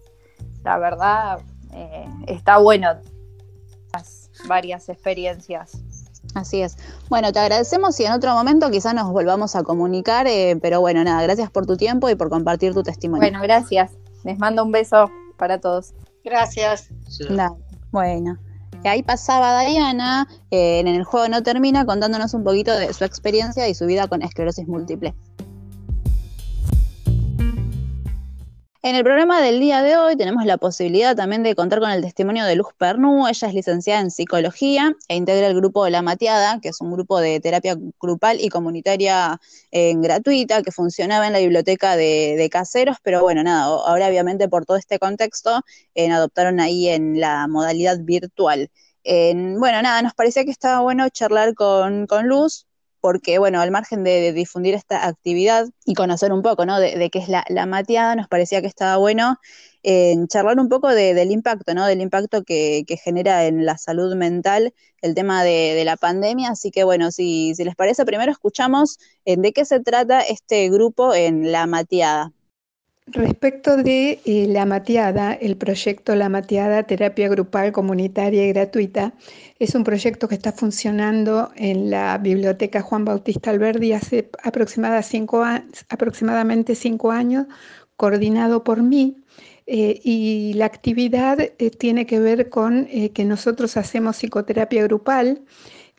la 0.64 0.78
verdad 0.78 1.40
eh, 1.74 2.06
está 2.28 2.58
bueno 2.58 2.90
las 3.94 4.30
varias 4.48 4.90
experiencias. 4.90 5.82
Así 6.40 6.62
es. 6.62 6.78
Bueno, 7.10 7.32
te 7.32 7.40
agradecemos 7.40 8.00
y 8.00 8.06
en 8.06 8.14
otro 8.14 8.34
momento 8.34 8.72
quizás 8.72 8.94
nos 8.94 9.12
volvamos 9.12 9.56
a 9.56 9.64
comunicar, 9.64 10.28
eh, 10.28 10.58
pero 10.62 10.80
bueno, 10.80 11.04
nada, 11.04 11.22
gracias 11.22 11.52
por 11.52 11.66
tu 11.66 11.76
tiempo 11.78 12.10
y 12.10 12.16
por 12.16 12.30
compartir 12.30 12.74
tu 12.74 12.84
testimonio. 12.84 13.22
Bueno, 13.22 13.42
gracias. 13.42 13.92
Les 14.24 14.40
mando 14.40 14.64
un 14.64 14.72
beso 14.72 15.10
para 15.38 15.60
todos. 15.60 15.94
Gracias. 16.24 16.90
bueno. 17.92 18.38
Ahí 18.86 19.04
pasaba 19.04 19.60
Diana, 19.66 20.28
eh, 20.52 20.80
en 20.80 20.88
el 20.88 21.04
juego 21.04 21.28
no 21.28 21.44
termina, 21.44 21.86
contándonos 21.86 22.34
un 22.34 22.46
poquito 22.46 22.74
de 22.74 22.94
su 22.94 23.04
experiencia 23.04 23.68
y 23.68 23.74
su 23.74 23.86
vida 23.86 24.08
con 24.08 24.22
esclerosis 24.22 24.68
múltiple. 24.70 25.14
En 28.82 28.96
el 28.96 29.04
programa 29.04 29.42
del 29.42 29.60
día 29.60 29.82
de 29.82 29.98
hoy 29.98 30.16
tenemos 30.16 30.46
la 30.46 30.58
posibilidad 30.58 31.14
también 31.14 31.44
de 31.44 31.54
contar 31.54 31.82
con 31.82 31.92
el 31.92 32.02
testimonio 32.02 32.46
de 32.46 32.56
Luz 32.56 32.70
Pernú. 32.78 33.28
Ella 33.28 33.50
es 33.50 33.54
licenciada 33.54 34.00
en 34.00 34.10
psicología 34.10 34.96
e 35.10 35.18
integra 35.18 35.48
el 35.48 35.56
grupo 35.56 35.90
La 35.90 36.02
Mateada, 36.02 36.62
que 36.62 36.70
es 36.70 36.80
un 36.80 36.94
grupo 36.94 37.20
de 37.20 37.42
terapia 37.42 37.76
grupal 38.00 38.40
y 38.40 38.48
comunitaria 38.48 39.42
eh, 39.72 39.96
gratuita 39.98 40.64
que 40.64 40.72
funcionaba 40.72 41.28
en 41.28 41.34
la 41.34 41.40
biblioteca 41.40 41.98
de, 41.98 42.48
Caseros, 42.50 42.96
pero 43.04 43.22
bueno, 43.22 43.44
nada, 43.44 43.64
ahora 43.66 44.08
obviamente 44.08 44.48
por 44.48 44.66
todo 44.66 44.78
este 44.78 44.98
contexto 44.98 45.62
eh, 45.94 46.10
adoptaron 46.10 46.62
ahí 46.62 46.88
en 46.88 47.20
la 47.20 47.50
modalidad 47.50 48.00
virtual. 48.00 48.72
bueno, 49.04 49.82
nada, 49.82 50.02
nos 50.02 50.14
parecía 50.14 50.46
que 50.46 50.52
estaba 50.52 50.80
bueno 50.80 51.10
charlar 51.10 51.54
con, 51.54 52.08
con 52.08 52.28
Luz 52.30 52.69
porque, 53.02 53.40
bueno, 53.40 53.62
al 53.62 53.72
margen 53.72 54.04
de, 54.04 54.34
difundir 54.34 54.76
esta 54.76 55.08
actividad 55.08 55.68
y 55.86 55.94
conocer 55.94 56.32
un 56.34 56.42
poco, 56.42 56.66
¿no? 56.66 56.80
De, 56.80 57.10
qué 57.10 57.20
es 57.20 57.30
la, 57.30 57.66
mateada, 57.66 58.16
nos 58.16 58.28
parecía 58.28 58.62
que 58.62 58.68
estaba 58.68 58.98
bueno 58.98 59.38
en 59.84 60.28
charlar 60.28 60.60
un 60.60 60.70
poco 60.70 60.90
del 60.90 61.32
impacto, 61.32 61.74
¿no? 61.74 61.86
Del 61.86 62.02
impacto 62.02 62.44
que, 62.44 62.86
genera 63.04 63.46
en 63.46 63.66
la 63.66 63.78
salud 63.78 64.16
mental 64.16 64.74
el 65.02 65.16
tema 65.16 65.44
de, 65.44 65.82
la 65.86 65.98
pandemia. 65.98 66.52
Así 66.52 66.72
que, 66.72 66.84
bueno, 66.84 67.12
si, 67.12 67.56
si 67.56 67.64
les 67.64 67.76
parece, 67.76 68.06
primero 68.06 68.32
escuchamos 68.32 69.00
de 69.26 69.54
qué 69.54 69.66
se 69.66 69.80
trata 69.80 70.22
este 70.22 70.70
grupo 70.70 71.14
en 71.14 71.52
la 71.52 71.68
mateada. 71.68 72.32
Respecto 73.12 73.78
de 73.78 74.20
eh, 74.26 74.46
la 74.48 74.66
mateada, 74.66 75.34
el 75.34 75.58
proyecto 75.58 76.16
La 76.16 76.30
mateada, 76.30 76.84
terapia 76.84 77.28
grupal 77.28 77.72
comunitaria 77.72 78.46
y 78.46 78.50
gratuita, 78.50 79.14
es 79.58 79.74
un 79.74 79.84
proyecto 79.84 80.28
que 80.28 80.36
está 80.36 80.52
funcionando 80.52 81.52
en 81.56 81.90
la 81.90 82.20
Biblioteca 82.20 82.82
Juan 82.82 83.06
Bautista 83.06 83.50
Alberdi 83.50 83.94
hace 83.94 84.30
aproximadamente 84.44 86.76
cinco 86.76 87.12
años, 87.12 87.48
coordinado 87.96 88.64
por 88.64 88.84
mí. 88.84 89.24
Eh, 89.66 90.00
y 90.04 90.54
la 90.54 90.66
actividad 90.66 91.40
eh, 91.40 91.72
tiene 91.72 92.06
que 92.06 92.20
ver 92.20 92.50
con 92.50 92.86
que 92.86 93.26
nosotros 93.26 93.76
hacemos 93.78 94.18
psicoterapia 94.18 94.84
grupal 94.84 95.42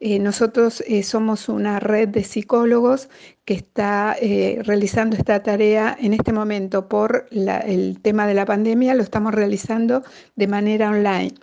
eh, 0.02 0.18
nosotros 0.18 0.82
eh, 0.86 1.02
somos 1.02 1.50
una 1.50 1.78
red 1.78 2.08
de 2.08 2.24
psicólogos 2.24 3.10
que 3.44 3.52
está 3.52 4.16
eh, 4.18 4.58
realizando 4.64 5.14
esta 5.14 5.42
tarea 5.42 5.94
en 6.00 6.14
este 6.14 6.32
momento 6.32 6.88
por 6.88 7.26
el 7.30 8.00
tema 8.00 8.26
de 8.26 8.32
la 8.32 8.46
pandemia, 8.46 8.94
lo 8.94 9.02
estamos 9.02 9.34
realizando 9.34 10.02
de 10.36 10.46
manera 10.46 10.88
online. 10.88 11.34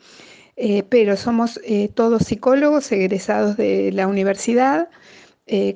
pero 0.90 1.16
somos 1.16 1.60
todos 1.94 2.24
psicólogos 2.24 2.92
egresados 2.92 3.58
de 3.58 3.92
la 3.92 4.08
universidad 4.08 4.90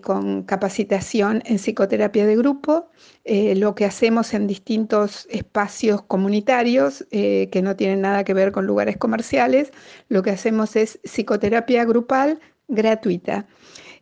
con 0.01 0.43
capacitación 0.43 1.43
en 1.45 1.57
psicoterapia 1.57 2.25
de 2.25 2.35
grupo, 2.35 2.89
lo 3.55 3.75
que 3.75 3.85
hacemos 3.85 4.33
en 4.33 4.47
distintos 4.47 5.27
espacios 5.29 6.01
comunitarios 6.01 7.05
que 7.11 7.61
no 7.63 7.75
tienen 7.75 8.01
nada 8.01 8.23
que 8.23 8.33
ver 8.33 8.51
con 8.51 8.65
lugares 8.65 8.97
comerciales, 8.97 9.71
lo 10.09 10.23
que 10.23 10.31
hacemos 10.31 10.75
es 10.75 10.99
psicoterapia 11.03 11.85
grupal 11.85 12.39
gratuita. 12.71 13.45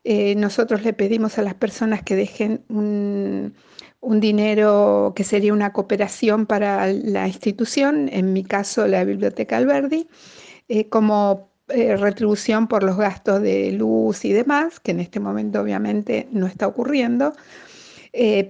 Eh, 0.04 0.36
nosotros 0.36 0.84
le 0.84 0.94
pedimos 0.94 1.38
a 1.38 1.42
las 1.42 1.56
personas 1.56 2.04
que 2.04 2.16
dejen 2.16 2.64
un, 2.70 3.54
dinero 4.02 5.14
que 5.16 5.24
sería 5.24 5.54
una 5.54 5.74
cooperación 5.74 6.46
para 6.46 6.88
la 6.88 7.28
institución, 7.28 8.10
en 8.12 8.34
mi 8.34 8.44
caso 8.44 8.88
la 8.88 9.04
Biblioteca 9.04 9.58
Alberdi, 9.58 10.08
eh, 10.70 10.88
como 10.88 11.52
eh, 11.68 11.98
retribución 11.98 12.68
por 12.68 12.84
los 12.84 12.98
gastos 12.98 13.42
de 13.42 13.72
luz 13.74 14.24
y 14.26 14.32
demás, 14.32 14.80
que 14.80 14.92
en 14.92 15.02
este 15.02 15.20
momento 15.20 15.62
obviamente 15.62 16.28
no 16.32 16.48
está 16.48 16.68
ocurriendo. 16.68 17.34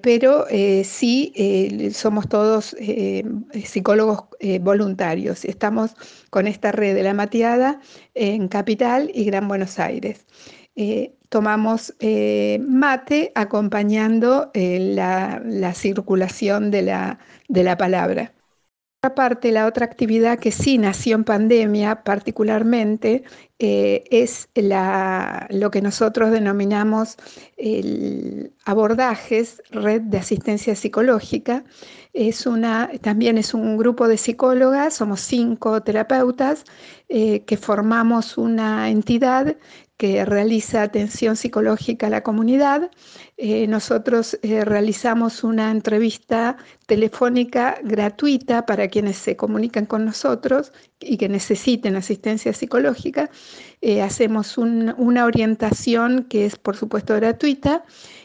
Pero 0.02 0.46
sí 0.84 1.92
somos 1.94 2.28
todos 2.28 2.76
psicólogos 3.64 4.24
voluntarios. 4.62 5.46
Estamos 5.46 5.96
con 6.30 6.48
esta 6.48 6.72
red 6.72 6.96
de 6.96 7.04
la 7.04 7.14
Mateada 7.14 7.80
en 8.16 8.48
Capital 8.48 9.12
y 9.14 9.26
Gran 9.26 9.48
Buenos 9.48 9.78
Aires. 9.78 10.26
Eh, 10.82 11.14
tomamos 11.28 11.94
eh, 12.00 12.58
mate 12.66 13.34
acompañando 13.36 14.50
eh, 14.54 14.80
la, 14.80 15.74
circulación 15.74 16.72
de 16.72 16.84
la, 16.84 17.20
de 17.50 17.64
la 17.66 17.76
palabra. 17.76 18.32
Aparte, 19.02 19.54
la 19.54 19.66
otra 19.66 19.86
actividad 19.86 20.40
que 20.40 20.52
sí 20.52 20.78
nació 20.78 21.16
en 21.16 21.24
pandemia 21.24 22.04
particularmente 22.04 23.24
es 23.58 24.50
lo 24.58 25.72
que 25.72 25.82
nosotros 25.82 26.32
denominamos 26.32 27.16
el 27.56 28.52
abordajes, 28.66 29.62
red 29.72 30.02
de 30.02 30.18
asistencia 30.18 30.76
psicológica, 30.76 31.64
es 32.14 32.46
una, 32.46 32.90
también 33.02 33.38
es 33.38 33.54
un 33.54 33.78
grupo 33.78 34.08
de 34.08 34.18
psicólogas, 34.18 34.96
somos 34.96 35.22
cinco 35.22 35.82
terapeutas 35.82 36.66
eh, 37.08 37.44
que 37.46 37.56
formamos 37.56 38.38
una 38.38 38.90
entidad 38.90 39.56
que 40.00 40.24
realiza 40.24 40.82
atención 40.82 41.36
psicológica 41.36 42.08
a 42.08 42.10
la 42.10 42.24
comunidad. 42.24 42.90
Eh, 43.36 43.68
nosotros 43.68 44.40
eh, 44.44 44.64
realizamos 44.64 45.44
una 45.44 45.72
entrevista 45.72 46.56
telefónica 46.86 47.78
gratuita 47.84 48.66
para 48.66 48.88
quienes 48.88 49.18
se 49.18 49.36
comunican 49.36 49.86
con 49.86 50.06
nosotros 50.06 50.72
y 51.02 51.18
que 51.18 51.28
necesiten 51.28 51.98
asistencia 51.98 52.54
psicológica. 52.54 53.30
hacemos 54.02 54.58
una 54.58 55.26
orientación 55.26 56.24
que 56.30 56.46
es, 56.46 56.56
por 56.56 56.78
supuesto, 56.78 57.16
gratuita 57.16 57.84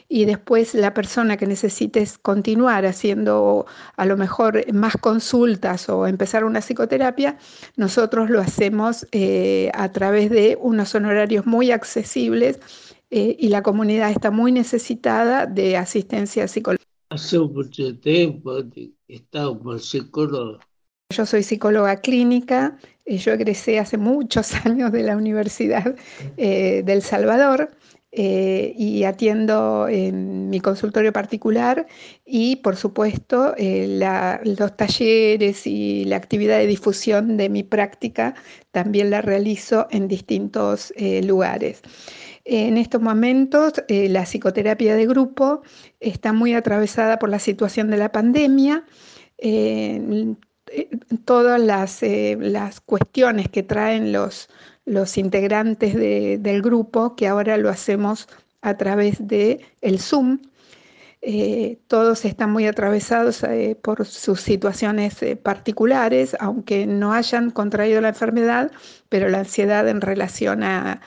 y 0.08 0.26
después 0.26 0.74
la 0.74 0.92
persona 0.94 1.36
que 1.36 1.46
necesite 1.46 2.06
continuar 2.22 2.84
haciendo 2.86 3.66
a 3.96 4.04
lo 4.04 4.16
mejor 4.16 4.72
más 4.72 4.96
consultas 4.96 5.88
o 5.88 6.06
empezar 6.06 6.44
una 6.44 6.60
psicoterapia, 6.60 7.38
nosotros 7.76 8.30
lo 8.30 8.40
hacemos 8.40 9.06
eh, 9.12 9.70
a 9.74 9.90
través 9.92 10.30
de 10.30 10.58
unos 10.60 10.94
honorarios 10.94 11.46
muy 11.46 11.70
accesibles 11.70 12.60
eh, 13.10 13.36
y 13.38 13.48
la 13.48 13.62
comunidad 13.62 14.10
está 14.10 14.30
muy 14.30 14.52
necesitada 14.52 15.46
de 15.46 15.76
asistencia 15.76 16.48
psicológica. 16.48 16.84
Hace 17.10 17.38
mucho 17.38 17.96
tiempo 17.98 18.58
he 18.58 18.92
estado 19.08 19.58
por 19.58 19.80
psicólogo. 19.80 20.58
Yo 21.10 21.26
soy 21.26 21.42
psicóloga 21.42 22.00
clínica, 22.00 22.78
eh, 23.04 23.18
yo 23.18 23.32
egresé 23.32 23.78
hace 23.78 23.96
muchos 23.96 24.52
años 24.66 24.92
de 24.92 25.02
la 25.02 25.16
Universidad 25.16 25.94
del 26.36 27.02
Salvador 27.02 27.70
eh, 28.16 28.72
y 28.76 29.02
atiendo 29.02 29.88
en 29.88 30.48
mi 30.48 30.60
consultorio 30.60 31.12
particular 31.12 31.84
y 32.24 32.56
por 32.56 32.76
supuesto 32.76 33.54
eh, 33.56 33.98
los 34.44 34.76
talleres 34.76 35.66
y 35.66 36.04
la 36.04 36.14
actividad 36.14 36.58
de 36.58 36.68
difusión 36.68 37.36
de 37.36 37.48
mi 37.48 37.64
práctica 37.64 38.36
también 38.70 39.10
la 39.10 39.20
realizo 39.20 39.88
en 39.90 40.06
distintos 40.06 40.92
eh, 40.94 41.24
lugares. 41.24 41.82
En 42.44 42.76
estos 42.76 43.00
momentos 43.00 43.82
la 43.88 44.22
psicoterapia 44.22 44.94
de 44.94 45.06
grupo 45.06 45.62
está 45.98 46.32
muy 46.32 46.54
atravesada 46.54 47.18
por 47.18 47.30
la 47.30 47.40
situación 47.40 47.90
de 47.90 47.96
la 47.96 48.12
pandemia 48.12 48.84
todas 51.24 51.60
las, 51.60 52.00
las, 52.02 52.80
cuestiones 52.80 53.48
que 53.48 53.62
traen 53.62 54.12
los, 54.12 54.48
los 54.84 55.16
integrantes 55.18 55.94
del 55.94 56.62
grupo, 56.62 57.16
que 57.16 57.28
ahora 57.28 57.56
lo 57.56 57.70
hacemos 57.70 58.28
a 58.64 58.76
través 58.76 59.26
de 59.26 59.60
el 59.80 60.00
Zoom. 60.00 60.40
Eh, 61.26 61.78
todos 61.86 62.26
están 62.26 62.52
muy 62.52 62.66
atravesados 62.66 63.42
eh, 63.44 63.78
por 63.80 64.04
sus 64.04 64.40
situaciones 64.40 65.22
eh, 65.22 65.36
particulares, 65.36 66.36
aunque 66.38 66.86
no 66.86 67.14
hayan 67.14 67.50
contraído 67.50 68.02
la 68.02 68.08
enfermedad, 68.08 68.70
pero 69.08 69.30
la 69.30 69.38
ansiedad 69.38 69.88
en 69.88 70.02
relación 70.02 70.62
a, 70.62 71.00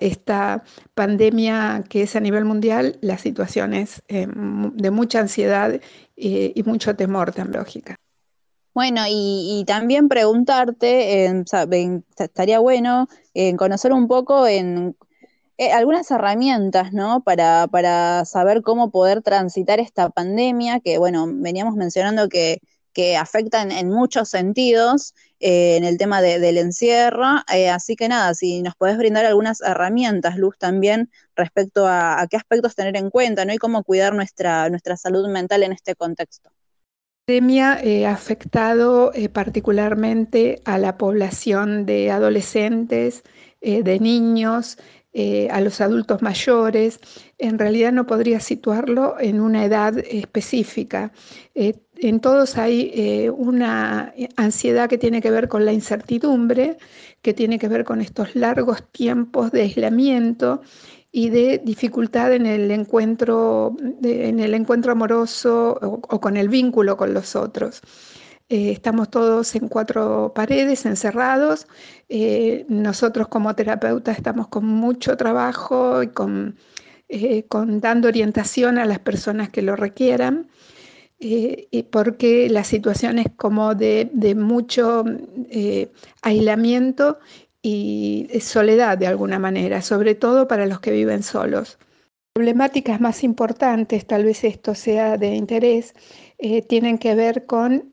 esta 0.00 0.64
pandemia 0.94 1.82
que 1.88 2.02
es 2.02 2.14
a 2.14 2.20
nivel 2.20 2.44
mundial, 2.44 2.98
la 3.00 3.16
situación 3.16 3.72
es 3.72 4.02
de 4.06 4.90
mucha 4.90 5.20
ansiedad 5.20 5.80
y 6.14 6.62
mucho 6.66 6.94
temor 6.94 7.32
tan 7.32 7.52
lógica. 7.52 7.96
Bueno, 8.76 9.04
y, 9.08 9.64
también 9.66 10.06
preguntarte, 10.06 11.32
estaría 12.18 12.58
bueno 12.58 13.08
en 13.32 13.56
conocer 13.56 13.90
un 13.94 14.06
poco 14.06 14.46
en 14.46 14.94
eh, 15.56 15.72
algunas 15.72 16.10
herramientas, 16.10 16.92
¿no? 16.92 17.22
Para, 17.24 18.24
saber 18.26 18.60
cómo 18.62 18.90
poder 18.90 19.22
transitar 19.22 19.80
esta 19.80 20.10
pandemia, 20.10 20.80
que 20.80 20.98
bueno, 20.98 21.26
veníamos 21.26 21.74
mencionando 21.74 22.28
que, 22.28 22.60
que 22.92 23.16
afectan 23.16 23.72
en 23.72 23.88
muchos 23.88 24.28
sentidos 24.28 25.14
eh, 25.40 25.76
en 25.78 25.84
el 25.84 25.96
tema 25.96 26.20
del 26.20 26.58
encierro. 26.58 27.44
Eh, 27.54 27.70
así 27.70 27.96
que 27.96 28.08
nada, 28.08 28.34
si 28.34 28.60
nos 28.60 28.74
podés 28.76 28.98
brindar 28.98 29.24
algunas 29.24 29.62
herramientas, 29.62 30.36
Luz, 30.36 30.58
también 30.58 31.10
respecto 31.34 31.86
a, 31.88 32.26
qué 32.30 32.36
aspectos 32.36 32.74
tener 32.74 32.96
en 32.98 33.08
cuenta, 33.10 33.46
¿no? 33.46 33.54
Y 33.54 33.58
cómo 33.58 33.84
cuidar 33.84 34.14
nuestra, 34.14 34.68
nuestra 34.68 34.98
salud 34.98 35.28
mental 35.28 35.62
en 35.62 35.72
este 35.72 35.94
contexto. 35.94 36.50
La 37.28 37.32
pandemia 37.32 37.80
eh, 37.82 38.06
ha 38.06 38.12
afectado 38.12 39.10
particularmente 39.32 40.62
a 40.64 40.78
la 40.78 40.96
población 40.96 41.84
de 41.84 42.12
adolescentes, 42.12 43.24
de 43.60 43.98
niños, 43.98 44.78
a 45.50 45.60
los 45.60 45.80
adultos 45.80 46.22
mayores. 46.22 47.00
En 47.38 47.58
realidad 47.58 47.90
no 47.90 48.06
podría 48.06 48.38
situarlo 48.38 49.16
en 49.18 49.40
una 49.40 49.64
edad 49.64 49.98
específica 49.98 51.10
en 51.98 52.20
todos 52.20 52.58
hay 52.58 52.90
eh, 52.94 53.30
una 53.30 54.12
ansiedad 54.36 54.88
que 54.88 54.98
tiene 54.98 55.22
que 55.22 55.30
ver 55.30 55.48
con 55.48 55.64
la 55.64 55.72
incertidumbre, 55.72 56.76
que 57.22 57.32
tiene 57.32 57.58
que 57.58 57.68
ver 57.68 57.84
con 57.84 58.00
estos 58.00 58.34
largos 58.36 58.82
tiempos 58.92 59.50
de 59.50 59.62
aislamiento 59.62 60.60
y 61.12 61.30
de 61.30 61.58
dificultad 61.64 62.32
en 62.32 62.46
el 62.46 62.70
encuentro, 62.70 63.76
en 64.02 64.40
el 64.40 64.54
encuentro 64.54 64.92
amoroso 64.92 65.78
o, 65.80 66.20
con 66.20 66.36
el 66.36 66.48
vínculo 66.48 66.96
con 66.96 67.14
los 67.14 67.36
otros. 67.36 67.80
Eh, 68.48 68.70
estamos 68.70 69.10
todos 69.10 69.54
en 69.56 69.68
cuatro 69.68 70.32
paredes, 70.34 70.86
encerrados. 70.86 71.66
Eh, 72.08 72.64
nosotros 72.68 73.28
como 73.28 73.54
terapeutas 73.54 74.16
estamos 74.18 74.48
con 74.48 74.66
mucho 74.66 75.16
trabajo 75.16 76.02
y 76.02 76.08
con, 76.08 76.56
con 77.48 77.80
dando 77.80 78.08
orientación 78.08 78.78
a 78.78 78.84
las 78.84 78.98
personas 79.00 79.48
que 79.48 79.62
lo 79.62 79.74
requieran. 79.74 80.48
Eh, 81.18 81.86
porque 81.90 82.50
la 82.50 82.62
situación 82.62 83.18
es 83.18 83.28
como 83.36 83.74
de, 83.74 84.10
mucho 84.36 85.02
eh, 85.48 85.90
aislamiento 86.20 87.18
y 87.68 88.28
soledad 88.40 88.96
de 88.96 89.08
alguna 89.08 89.40
manera, 89.40 89.82
sobre 89.82 90.14
todo 90.14 90.46
para 90.46 90.66
los 90.66 90.78
que 90.78 90.92
viven 90.92 91.24
solos. 91.24 91.78
Problemáticas 92.34 93.00
más 93.00 93.24
importantes, 93.24 94.06
tal 94.06 94.24
vez 94.24 94.44
esto 94.44 94.74
sea 94.74 95.16
de 95.16 95.34
interés, 95.34 95.94
eh, 96.38 96.62
tienen 96.62 96.98
que 96.98 97.14
ver 97.14 97.46
con 97.46 97.90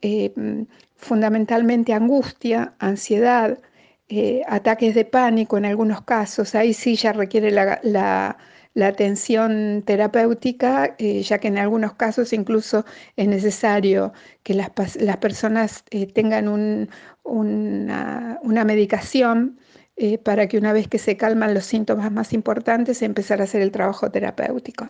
fundamentalmente 0.96 1.94
angustia, 1.94 2.76
ansiedad, 2.78 3.58
ataques 4.48 4.94
de 4.94 5.06
pánico 5.06 5.58
en 5.58 5.66
algunos 5.66 6.04
casos. 6.04 6.54
Ahí 6.54 6.74
sí 6.74 6.96
ya 6.96 7.14
requiere 7.14 7.50
la 8.74 8.88
atención 8.88 9.84
terapéutica, 9.86 10.96
eh, 10.98 11.22
ya 11.22 11.40
que 11.40 11.48
en 11.48 11.58
algunos 11.58 11.94
casos 11.94 12.34
incluso 12.34 12.86
es 13.16 13.28
necesario 13.28 14.14
que 14.44 14.56
las, 14.56 14.70
personas 15.18 15.84
eh, 15.92 16.08
tengan 16.08 16.48
una, 16.48 18.66
medicación 18.66 19.60
eh, 19.96 20.18
para 20.18 20.48
que 20.48 20.58
una 20.58 20.74
vez 20.74 20.88
que 20.88 20.98
se 21.00 21.18
calman 21.18 21.54
los 21.54 21.66
síntomas 21.66 22.12
más 22.12 22.34
importantes, 22.34 23.02
empezar 23.02 23.42
a 23.42 23.46
hacer 23.46 23.62
el 23.62 23.72
trabajo 23.72 24.10
terapéutico. 24.12 24.90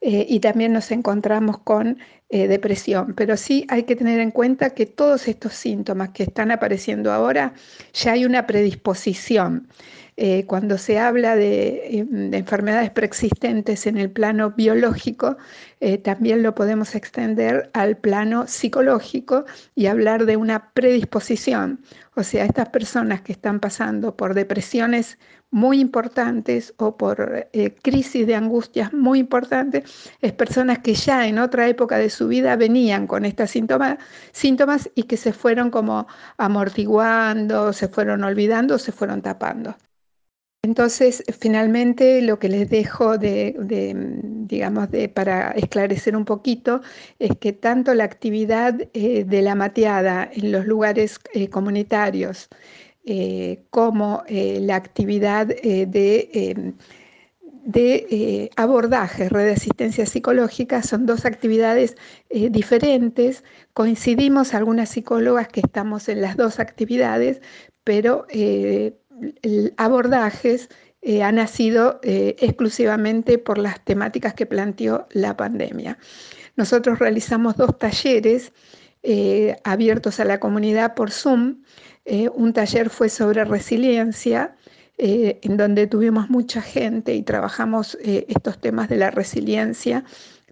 y 0.00 0.38
también 0.38 0.72
nos 0.72 0.92
encontramos 0.92 1.58
con 1.58 1.98
depresión, 2.30 3.14
pero 3.16 3.36
sí 3.36 3.66
hay 3.68 3.82
que 3.82 3.96
tener 3.96 4.20
en 4.20 4.30
cuenta 4.30 4.70
que 4.70 4.86
todos 4.86 5.26
estos 5.26 5.54
síntomas 5.54 6.10
que 6.10 6.22
están 6.22 6.52
apareciendo 6.52 7.12
ahora, 7.12 7.52
ya 7.94 8.12
hay 8.12 8.24
una 8.24 8.46
predisposición. 8.46 9.66
Eh, 10.20 10.46
cuando 10.46 10.78
se 10.78 10.98
habla 10.98 11.36
de, 11.36 12.00
em, 12.00 12.34
enfermedades 12.34 12.90
preexistentes 12.90 13.86
en 13.86 13.96
el 13.96 14.10
plano 14.10 14.50
biológico, 14.50 15.36
eh, 15.78 15.96
también 15.98 16.42
lo 16.42 16.56
podemos 16.56 16.96
extender 16.96 17.70
al 17.72 17.96
plano 17.96 18.48
psicológico 18.48 19.44
y 19.76 19.86
hablar 19.86 20.26
de 20.26 20.36
una 20.36 20.72
predisposición. 20.72 21.80
O 22.16 22.24
sea, 22.24 22.44
estas 22.44 22.70
personas 22.70 23.20
que 23.22 23.30
están 23.32 23.60
pasando 23.60 24.16
por 24.16 24.34
depresiones 24.34 25.18
muy 25.52 25.78
importantes 25.80 26.74
o 26.78 26.96
por 26.96 27.48
eh, 27.52 27.76
crisis 27.82 28.26
de 28.26 28.34
angustias 28.34 28.92
muy 28.92 29.20
importantes, 29.20 30.10
es 30.20 30.32
personas 30.32 30.80
que 30.80 30.94
ya 30.94 31.28
en 31.28 31.38
otra 31.38 31.68
época 31.68 31.96
de 31.96 32.10
su 32.10 32.26
vida 32.26 32.56
venían 32.56 33.06
con 33.06 33.24
estos 33.24 33.50
síntomas, 33.50 33.98
síntomas 34.32 34.90
y 34.96 35.04
que 35.04 35.16
se 35.16 35.32
fueron 35.32 35.70
como 35.70 36.08
amortiguando, 36.38 37.72
se 37.72 37.86
fueron 37.88 38.24
olvidando, 38.24 38.78
se 38.78 38.90
fueron 38.92 39.22
tapando. 39.22 39.76
Entonces, 40.68 41.24
finalmente, 41.40 42.20
lo 42.20 42.38
que 42.38 42.50
les 42.50 42.68
dejo 42.68 43.16
de, 43.16 43.56
digamos, 44.46 44.88
para 45.14 45.52
esclarecer 45.52 46.14
un 46.14 46.26
poquito 46.26 46.82
es 47.18 47.30
que 47.40 47.54
tanto 47.54 47.94
la 47.94 48.04
actividad 48.04 48.78
eh, 48.92 49.24
de 49.24 49.40
la 49.40 49.54
mateada 49.54 50.28
en 50.30 50.52
los 50.52 50.66
lugares 50.66 51.20
eh, 51.32 51.48
comunitarios 51.48 52.50
eh, 53.06 53.62
como 53.70 54.24
la 54.28 54.76
actividad 54.76 55.46
de, 55.46 56.74
de 57.64 58.50
abordaje, 58.56 59.30
red 59.30 59.46
de 59.46 59.52
asistencia 59.52 60.04
psicológica, 60.04 60.82
son 60.82 61.06
dos 61.06 61.24
actividades 61.24 61.96
diferentes. 62.28 63.42
Coincidimos 63.72 64.52
algunas 64.52 64.90
psicólogas 64.90 65.48
que 65.48 65.60
estamos 65.60 66.10
en 66.10 66.20
las 66.20 66.36
dos 66.36 66.60
actividades, 66.60 67.40
pero 67.84 68.26
abordajes 69.76 70.68
eh, 71.00 71.22
ha 71.22 71.30
nacido 71.30 72.00
eh, 72.02 72.34
exclusivamente 72.40 73.38
por 73.38 73.58
las 73.58 73.84
temáticas 73.84 74.34
que 74.34 74.46
planteó 74.46 75.06
la 75.12 75.36
pandemia. 75.36 75.96
Nosotros 76.56 76.98
realizamos 76.98 77.56
dos 77.56 77.78
talleres 77.78 78.52
eh, 79.04 79.56
abiertos 79.62 80.18
a 80.18 80.24
la 80.24 80.40
comunidad 80.40 80.94
por 80.94 81.12
Zoom. 81.12 81.62
un 82.34 82.52
taller 82.52 82.90
fue 82.90 83.08
sobre 83.10 83.44
resiliencia, 83.44 84.56
en 84.96 85.56
donde 85.56 85.86
tuvimos 85.86 86.30
mucha 86.30 86.60
gente 86.60 87.14
y 87.14 87.22
trabajamos 87.22 87.96
estos 88.02 88.58
temas 88.60 88.88
de 88.88 88.96
la 88.96 89.10
resiliencia 89.10 90.04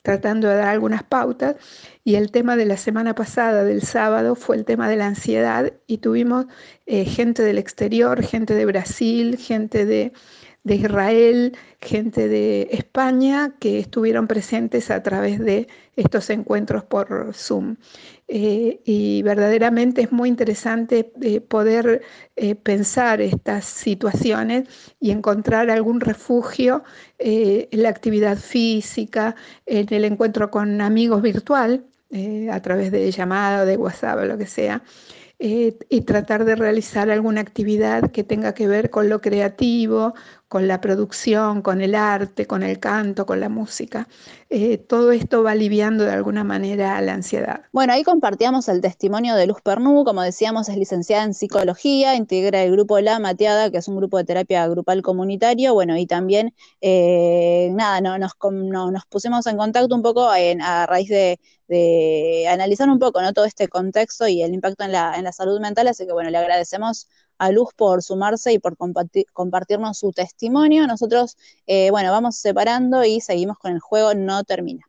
tratando 0.07 0.47
de 0.49 0.55
dar 0.55 0.69
algunas 0.69 1.03
pautas. 1.03 1.57
Y 2.05 2.15
el 2.15 2.31
tema 2.31 2.57
de 2.57 2.65
la 2.65 2.77
semana 2.77 3.17
pasada, 3.17 3.65
del 3.65 3.83
sábado, 3.83 4.37
fue 4.37 4.55
el 4.55 4.65
tema 4.65 4.89
de 4.89 4.95
la 4.95 5.09
ansiedad 5.09 5.73
y 5.89 5.99
tuvimos 5.99 6.47
eh, 6.87 7.05
gente 7.05 7.43
del 7.43 7.59
exterior, 7.59 8.23
gente 8.23 8.55
de 8.55 8.67
Brasil, 8.67 9.37
gente 9.37 9.85
de, 9.85 10.13
de 10.67 10.75
Israel, 10.75 11.57
gente 11.81 12.27
de 12.27 12.69
España 12.73 13.55
que 13.61 13.79
estuvieron 13.79 14.27
presentes 14.27 14.91
a 14.91 15.01
través 15.01 15.39
de 15.39 15.69
estos 15.95 16.29
encuentros 16.29 16.83
por 16.83 17.33
Zoom. 17.33 17.77
Eh, 18.27 18.81
y 18.85 19.23
verdaderamente 19.23 20.03
es 20.03 20.11
muy 20.11 20.29
interesante 20.29 21.13
eh, 21.23 21.41
poder 21.41 22.03
eh, 22.35 22.57
pensar 22.57 23.21
estas 23.21 23.65
situaciones 23.65 24.69
y 24.99 25.13
encontrar 25.13 25.71
algún 25.71 26.01
refugio 26.01 26.83
en 27.19 27.83
la 27.85 27.89
actividad 27.89 28.37
física, 28.37 29.37
en 29.67 29.87
el 29.95 30.05
encuentro 30.05 30.51
con 30.51 30.81
amigos 30.81 31.23
virtual, 31.23 31.87
a 32.51 32.61
través 32.63 32.91
de 32.91 33.11
llamada, 33.13 33.65
de 33.65 33.77
WhatsApp, 33.77 34.19
o 34.19 34.25
lo 34.25 34.37
que 34.37 34.47
sea. 34.47 34.83
Y 35.39 36.01
tratar 36.03 36.45
de 36.45 36.57
realizar 36.57 37.11
alguna 37.11 37.43
actividad 37.43 38.11
que 38.11 38.25
tenga 38.25 38.55
que 38.55 38.69
ver 38.69 38.91
con 38.91 39.09
lo 39.09 39.21
creativo, 39.21 40.15
con 40.49 40.69
la 40.69 40.81
producción, 40.81 41.61
con 41.61 41.81
el 41.81 41.95
arte, 41.95 42.47
con 42.47 42.63
el 42.63 42.79
canto, 42.79 43.27
con 43.27 43.41
la 43.41 43.49
música. 43.49 44.09
Eh, 44.49 44.79
todo 44.79 45.11
esto 45.11 45.43
va 45.43 45.51
aliviando 45.53 46.05
de 46.05 46.13
alguna 46.13 46.45
manera 46.45 47.01
la 47.01 47.15
ansiedad. 47.15 47.63
Bueno, 47.73 47.93
ahí 47.93 48.05
compartíamos 48.05 48.69
el 48.69 48.81
testimonio 48.81 49.35
de 49.35 49.49
Luz 49.49 49.61
Pernú, 49.61 50.05
como 50.05 50.23
decíamos, 50.23 50.69
es 50.69 50.77
licenciada 50.77 51.25
en 51.25 51.35
psicología, 51.35 52.15
integra 52.15 52.63
el 52.63 52.71
grupo 52.71 53.01
La 53.01 53.19
Mateada, 53.19 53.71
que 53.73 53.79
es 53.79 53.89
un 53.89 53.97
grupo 53.97 54.19
de 54.19 54.25
terapia 54.25 54.69
grupal 54.69 55.03
comunitario, 55.03 55.75
bueno, 55.75 55.97
y 55.99 56.07
también, 56.07 56.55
eh, 56.81 57.71
nada, 57.73 58.01
no, 58.01 58.17
nos, 58.19 58.37
nos 58.41 59.05
pusimos 59.07 59.47
en 59.49 59.57
contacto 59.57 59.95
un 59.97 60.03
poco 60.03 60.29
a 60.31 60.87
raíz 60.87 61.09
de, 61.09 61.39
analizar 62.49 62.89
un 62.89 63.01
poco 63.01 63.21
¿no? 63.21 63.33
todo 63.33 63.45
este 63.45 63.67
contexto 63.67 64.29
y 64.29 64.43
el 64.43 64.55
impacto 64.55 64.85
en 64.85 64.93
la, 64.93 65.17
en 65.17 65.25
la 65.25 65.33
salud 65.33 65.61
mental, 65.61 65.89
así 65.89 66.07
que 66.07 66.13
bueno, 66.13 66.31
le 66.31 66.39
agradecemos 66.39 67.09
a 67.39 67.51
Luz 67.51 67.71
por 67.77 68.03
sumarse 68.03 68.53
y 68.53 68.59
por 68.59 68.77
compartirnos 69.33 69.99
su 69.99 70.13
testimonio. 70.13 70.87
Nosotros, 70.87 71.37
eh, 71.67 71.91
bueno, 71.91 72.11
vamos 72.11 72.37
separando 72.37 73.05
y 73.05 73.21
seguimos 73.21 73.59
con 73.59 73.73
el 73.73 73.81
juego 73.81 74.15
No 74.15 74.45
Termina. 74.45 74.87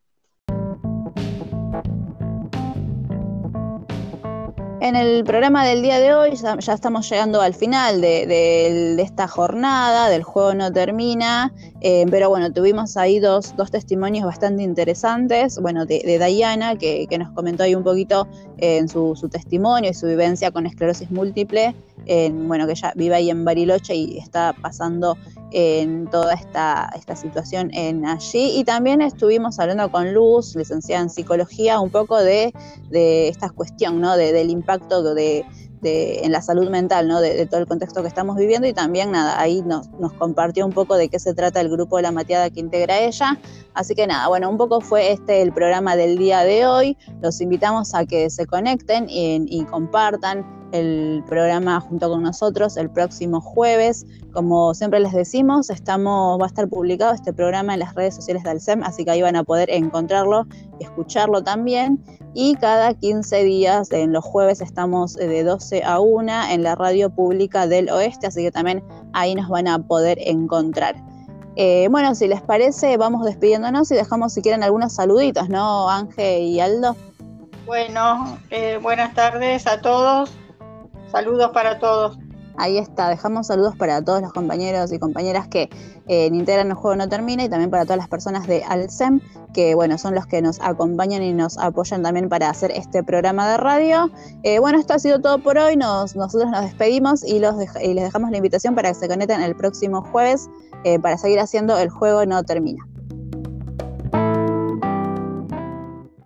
En 4.80 4.96
el 4.96 5.24
programa 5.24 5.66
del 5.66 5.82
día 5.82 6.00
de 6.00 6.14
hoy 6.14 6.36
ya, 6.36 6.74
estamos 6.74 7.10
llegando 7.10 7.42
al 7.42 7.56
final 7.56 8.00
de, 8.00 8.96
esta 9.02 9.28
jornada, 9.28 10.08
del 10.08 10.24
juego 10.24 10.54
no 10.54 10.72
termina. 10.72 11.52
Eh, 11.82 12.06
pero 12.10 12.30
bueno, 12.30 12.52
tuvimos 12.52 12.98
ahí 12.98 13.20
dos, 13.20 13.56
dos, 13.56 13.70
testimonios 13.70 14.26
bastante 14.26 14.64
interesantes, 14.64 15.60
bueno, 15.60 15.86
de, 15.86 16.02
de 16.04 16.18
Diana, 16.18 16.76
que, 16.76 17.06
que, 17.08 17.18
nos 17.20 17.30
comentó 17.32 17.64
ahí 17.64 17.76
un 17.76 17.84
poquito 17.84 18.28
eh, 18.58 18.78
en 18.78 18.90
su, 18.90 19.16
su, 19.16 19.30
testimonio 19.30 19.92
y 19.92 19.94
su 19.94 20.08
vivencia 20.08 20.50
con 20.50 20.66
esclerosis 20.66 21.12
múltiple, 21.12 21.76
en, 22.08 22.48
bueno, 22.48 22.66
que 22.66 22.72
ella 22.72 22.94
vive 22.96 23.16
ahí 23.16 23.30
en 23.30 23.46
Bariloche 23.46 23.94
y 23.94 24.18
está 24.18 24.56
pasando 24.60 25.18
en 25.52 26.08
toda 26.08 26.34
esta, 26.34 26.90
esta 26.96 27.16
situación 27.16 27.70
en 27.74 28.06
allí. 28.06 28.58
Y 28.58 28.64
también 28.64 29.02
estuvimos 29.02 29.60
hablando 29.60 29.92
con 29.92 30.14
Luz, 30.14 30.56
licenciada 30.56 31.04
en 31.04 31.10
psicología, 31.10 31.80
un 31.80 31.90
poco 31.90 32.18
de, 32.18 32.54
de 32.90 33.28
esta 33.28 33.50
cuestión, 33.50 34.02
¿no? 34.02 34.18
De, 34.18 34.34
del 34.34 34.50
impacto 34.50 35.14
de 35.14 35.46
en 35.84 36.32
la 36.32 36.42
salud 36.42 36.70
mental, 36.70 37.08
¿no? 37.08 37.22
De, 37.22 37.46
todo 37.46 37.60
el 37.60 37.68
contexto 37.68 38.02
que 38.02 38.08
estamos 38.08 38.36
viviendo 38.38 38.68
y 38.68 38.74
también 38.74 39.12
nada, 39.12 39.40
ahí 39.40 39.62
nos, 39.62 39.90
nos, 40.00 40.14
compartió 40.14 40.66
un 40.66 40.74
poco 40.74 40.96
de 40.96 41.10
qué 41.10 41.20
se 41.20 41.34
trata 41.34 41.62
el 41.62 41.70
grupo 41.70 41.98
de 41.98 42.04
La 42.04 42.12
Mateada 42.12 42.50
que 42.50 42.60
integra 42.60 43.00
ella. 43.00 43.38
Así 43.74 43.94
que 43.94 44.08
nada, 44.08 44.28
bueno, 44.28 44.50
un 44.50 44.58
poco 44.58 44.82
fue 44.82 45.12
este 45.12 45.42
el 45.42 45.54
programa 45.54 45.96
del 45.96 46.18
día 46.18 46.44
de 46.44 46.66
hoy. 46.66 46.98
Los 47.22 47.42
invitamos 47.42 47.94
a 47.94 48.06
que 48.06 48.30
se 48.30 48.46
conecten 48.46 49.10
y, 49.10 49.46
y 49.48 49.66
compartan 49.66 50.57
el 50.72 51.24
programa 51.28 51.80
junto 51.80 52.10
con 52.10 52.24
nosotros 52.24 52.78
el 52.78 52.90
próximo 52.90 53.42
jueves. 53.42 54.06
Como 54.34 54.74
siempre 54.74 55.00
les 55.00 55.14
decimos, 55.14 55.70
estamos, 55.70 56.40
va 56.40 56.46
a 56.46 56.48
estar 56.48 56.68
publicado 56.68 57.14
este 57.14 57.34
programa 57.34 57.74
en 57.74 57.80
las 57.80 57.96
redes 57.96 58.16
sociales 58.16 58.44
del 58.44 58.60
SEM, 58.60 58.84
así 58.84 59.06
que 59.06 59.12
ahí 59.12 59.22
van 59.22 59.36
a 59.36 59.44
poder 59.44 59.70
encontrarlo 59.70 60.46
y 60.80 60.84
escucharlo 60.84 61.44
también. 61.44 62.04
Y 62.34 62.56
cada 62.56 62.94
15 62.94 63.44
días, 63.44 63.92
en 63.92 64.12
los 64.12 64.24
jueves, 64.24 64.62
estamos 64.62 65.16
de 65.16 65.44
12 65.44 65.84
a 65.84 66.00
1 66.00 66.50
en 66.52 66.64
la 66.64 66.76
radio 66.76 67.10
pública 67.10 67.66
del 67.66 67.90
oeste, 67.90 68.28
así 68.28 68.44
que 68.44 68.52
también 68.52 68.84
ahí 69.14 69.34
nos 69.34 69.50
van 69.50 69.68
a 69.68 69.80
poder 69.80 70.20
encontrar. 70.22 70.96
Eh, 71.56 71.88
bueno, 71.90 72.14
si 72.14 72.28
les 72.28 72.42
parece, 72.42 72.98
vamos 72.98 73.26
despidiéndonos 73.26 73.90
y 73.90 73.96
dejamos 73.96 74.34
si 74.34 74.44
quieren 74.44 74.64
algunos 74.64 74.94
saluditos, 74.94 75.50
¿no, 75.50 75.90
Ángel 75.90 76.44
y 76.44 76.60
Aldo? 76.60 76.96
Bueno, 77.66 78.38
eh, 78.52 78.80
buenas 78.80 79.16
tardes 79.16 79.66
a 79.66 79.82
todos. 79.82 80.32
Saludos 81.12 81.52
para 81.54 81.80
todos. 81.80 82.18
Ahí 82.60 82.80
está, 82.80 83.10
dejamos 83.10 83.48
saludos 83.48 83.76
para 83.76 84.04
todos 84.04 84.20
los 84.20 84.34
compañeros 84.34 84.92
y 84.92 84.98
compañeras 84.98 85.48
que 85.48 85.70
eh, 86.08 86.26
integran 86.26 86.70
el 86.70 86.74
juego 86.74 86.96
no 86.96 87.08
termina 87.08 87.44
y 87.44 87.50
también 87.50 87.70
para 87.70 87.84
todas 87.84 87.98
las 87.98 88.08
personas 88.08 88.48
de 88.48 88.64
Alcem, 88.64 89.20
que 89.54 89.76
bueno, 89.76 90.00
son 90.00 90.16
los 90.16 90.26
que 90.26 90.42
nos 90.42 90.60
acompañan 90.60 91.22
y 91.22 91.34
nos 91.34 91.60
apoyan 91.60 92.02
también 92.02 92.30
para 92.30 92.50
hacer 92.50 92.72
este 92.72 93.04
programa 93.04 93.48
de 93.52 93.58
radio. 93.58 94.10
Eh, 94.42 94.58
bueno, 94.58 94.80
esto 94.80 94.96
ha 94.96 95.00
sido 95.00 95.22
todo 95.22 95.38
por 95.38 95.60
hoy, 95.60 95.78
nos, 95.78 96.16
nosotros 96.16 96.50
nos 96.50 96.62
despedimos 96.62 97.24
y, 97.24 97.38
los 97.38 97.56
y 97.80 97.94
les 97.94 98.06
dejamos 98.06 98.32
la 98.32 98.38
invitación 98.38 98.74
para 98.74 98.90
que 98.90 98.96
se 98.96 99.08
conecten 99.08 99.42
el 99.42 99.56
próximo 99.56 100.02
jueves 100.02 100.50
eh, 100.84 100.98
para 100.98 101.20
seguir 101.20 101.40
haciendo 101.40 101.78
el 101.78 101.92
juego 101.92 102.26
no 102.26 102.42
termina. 102.42 102.88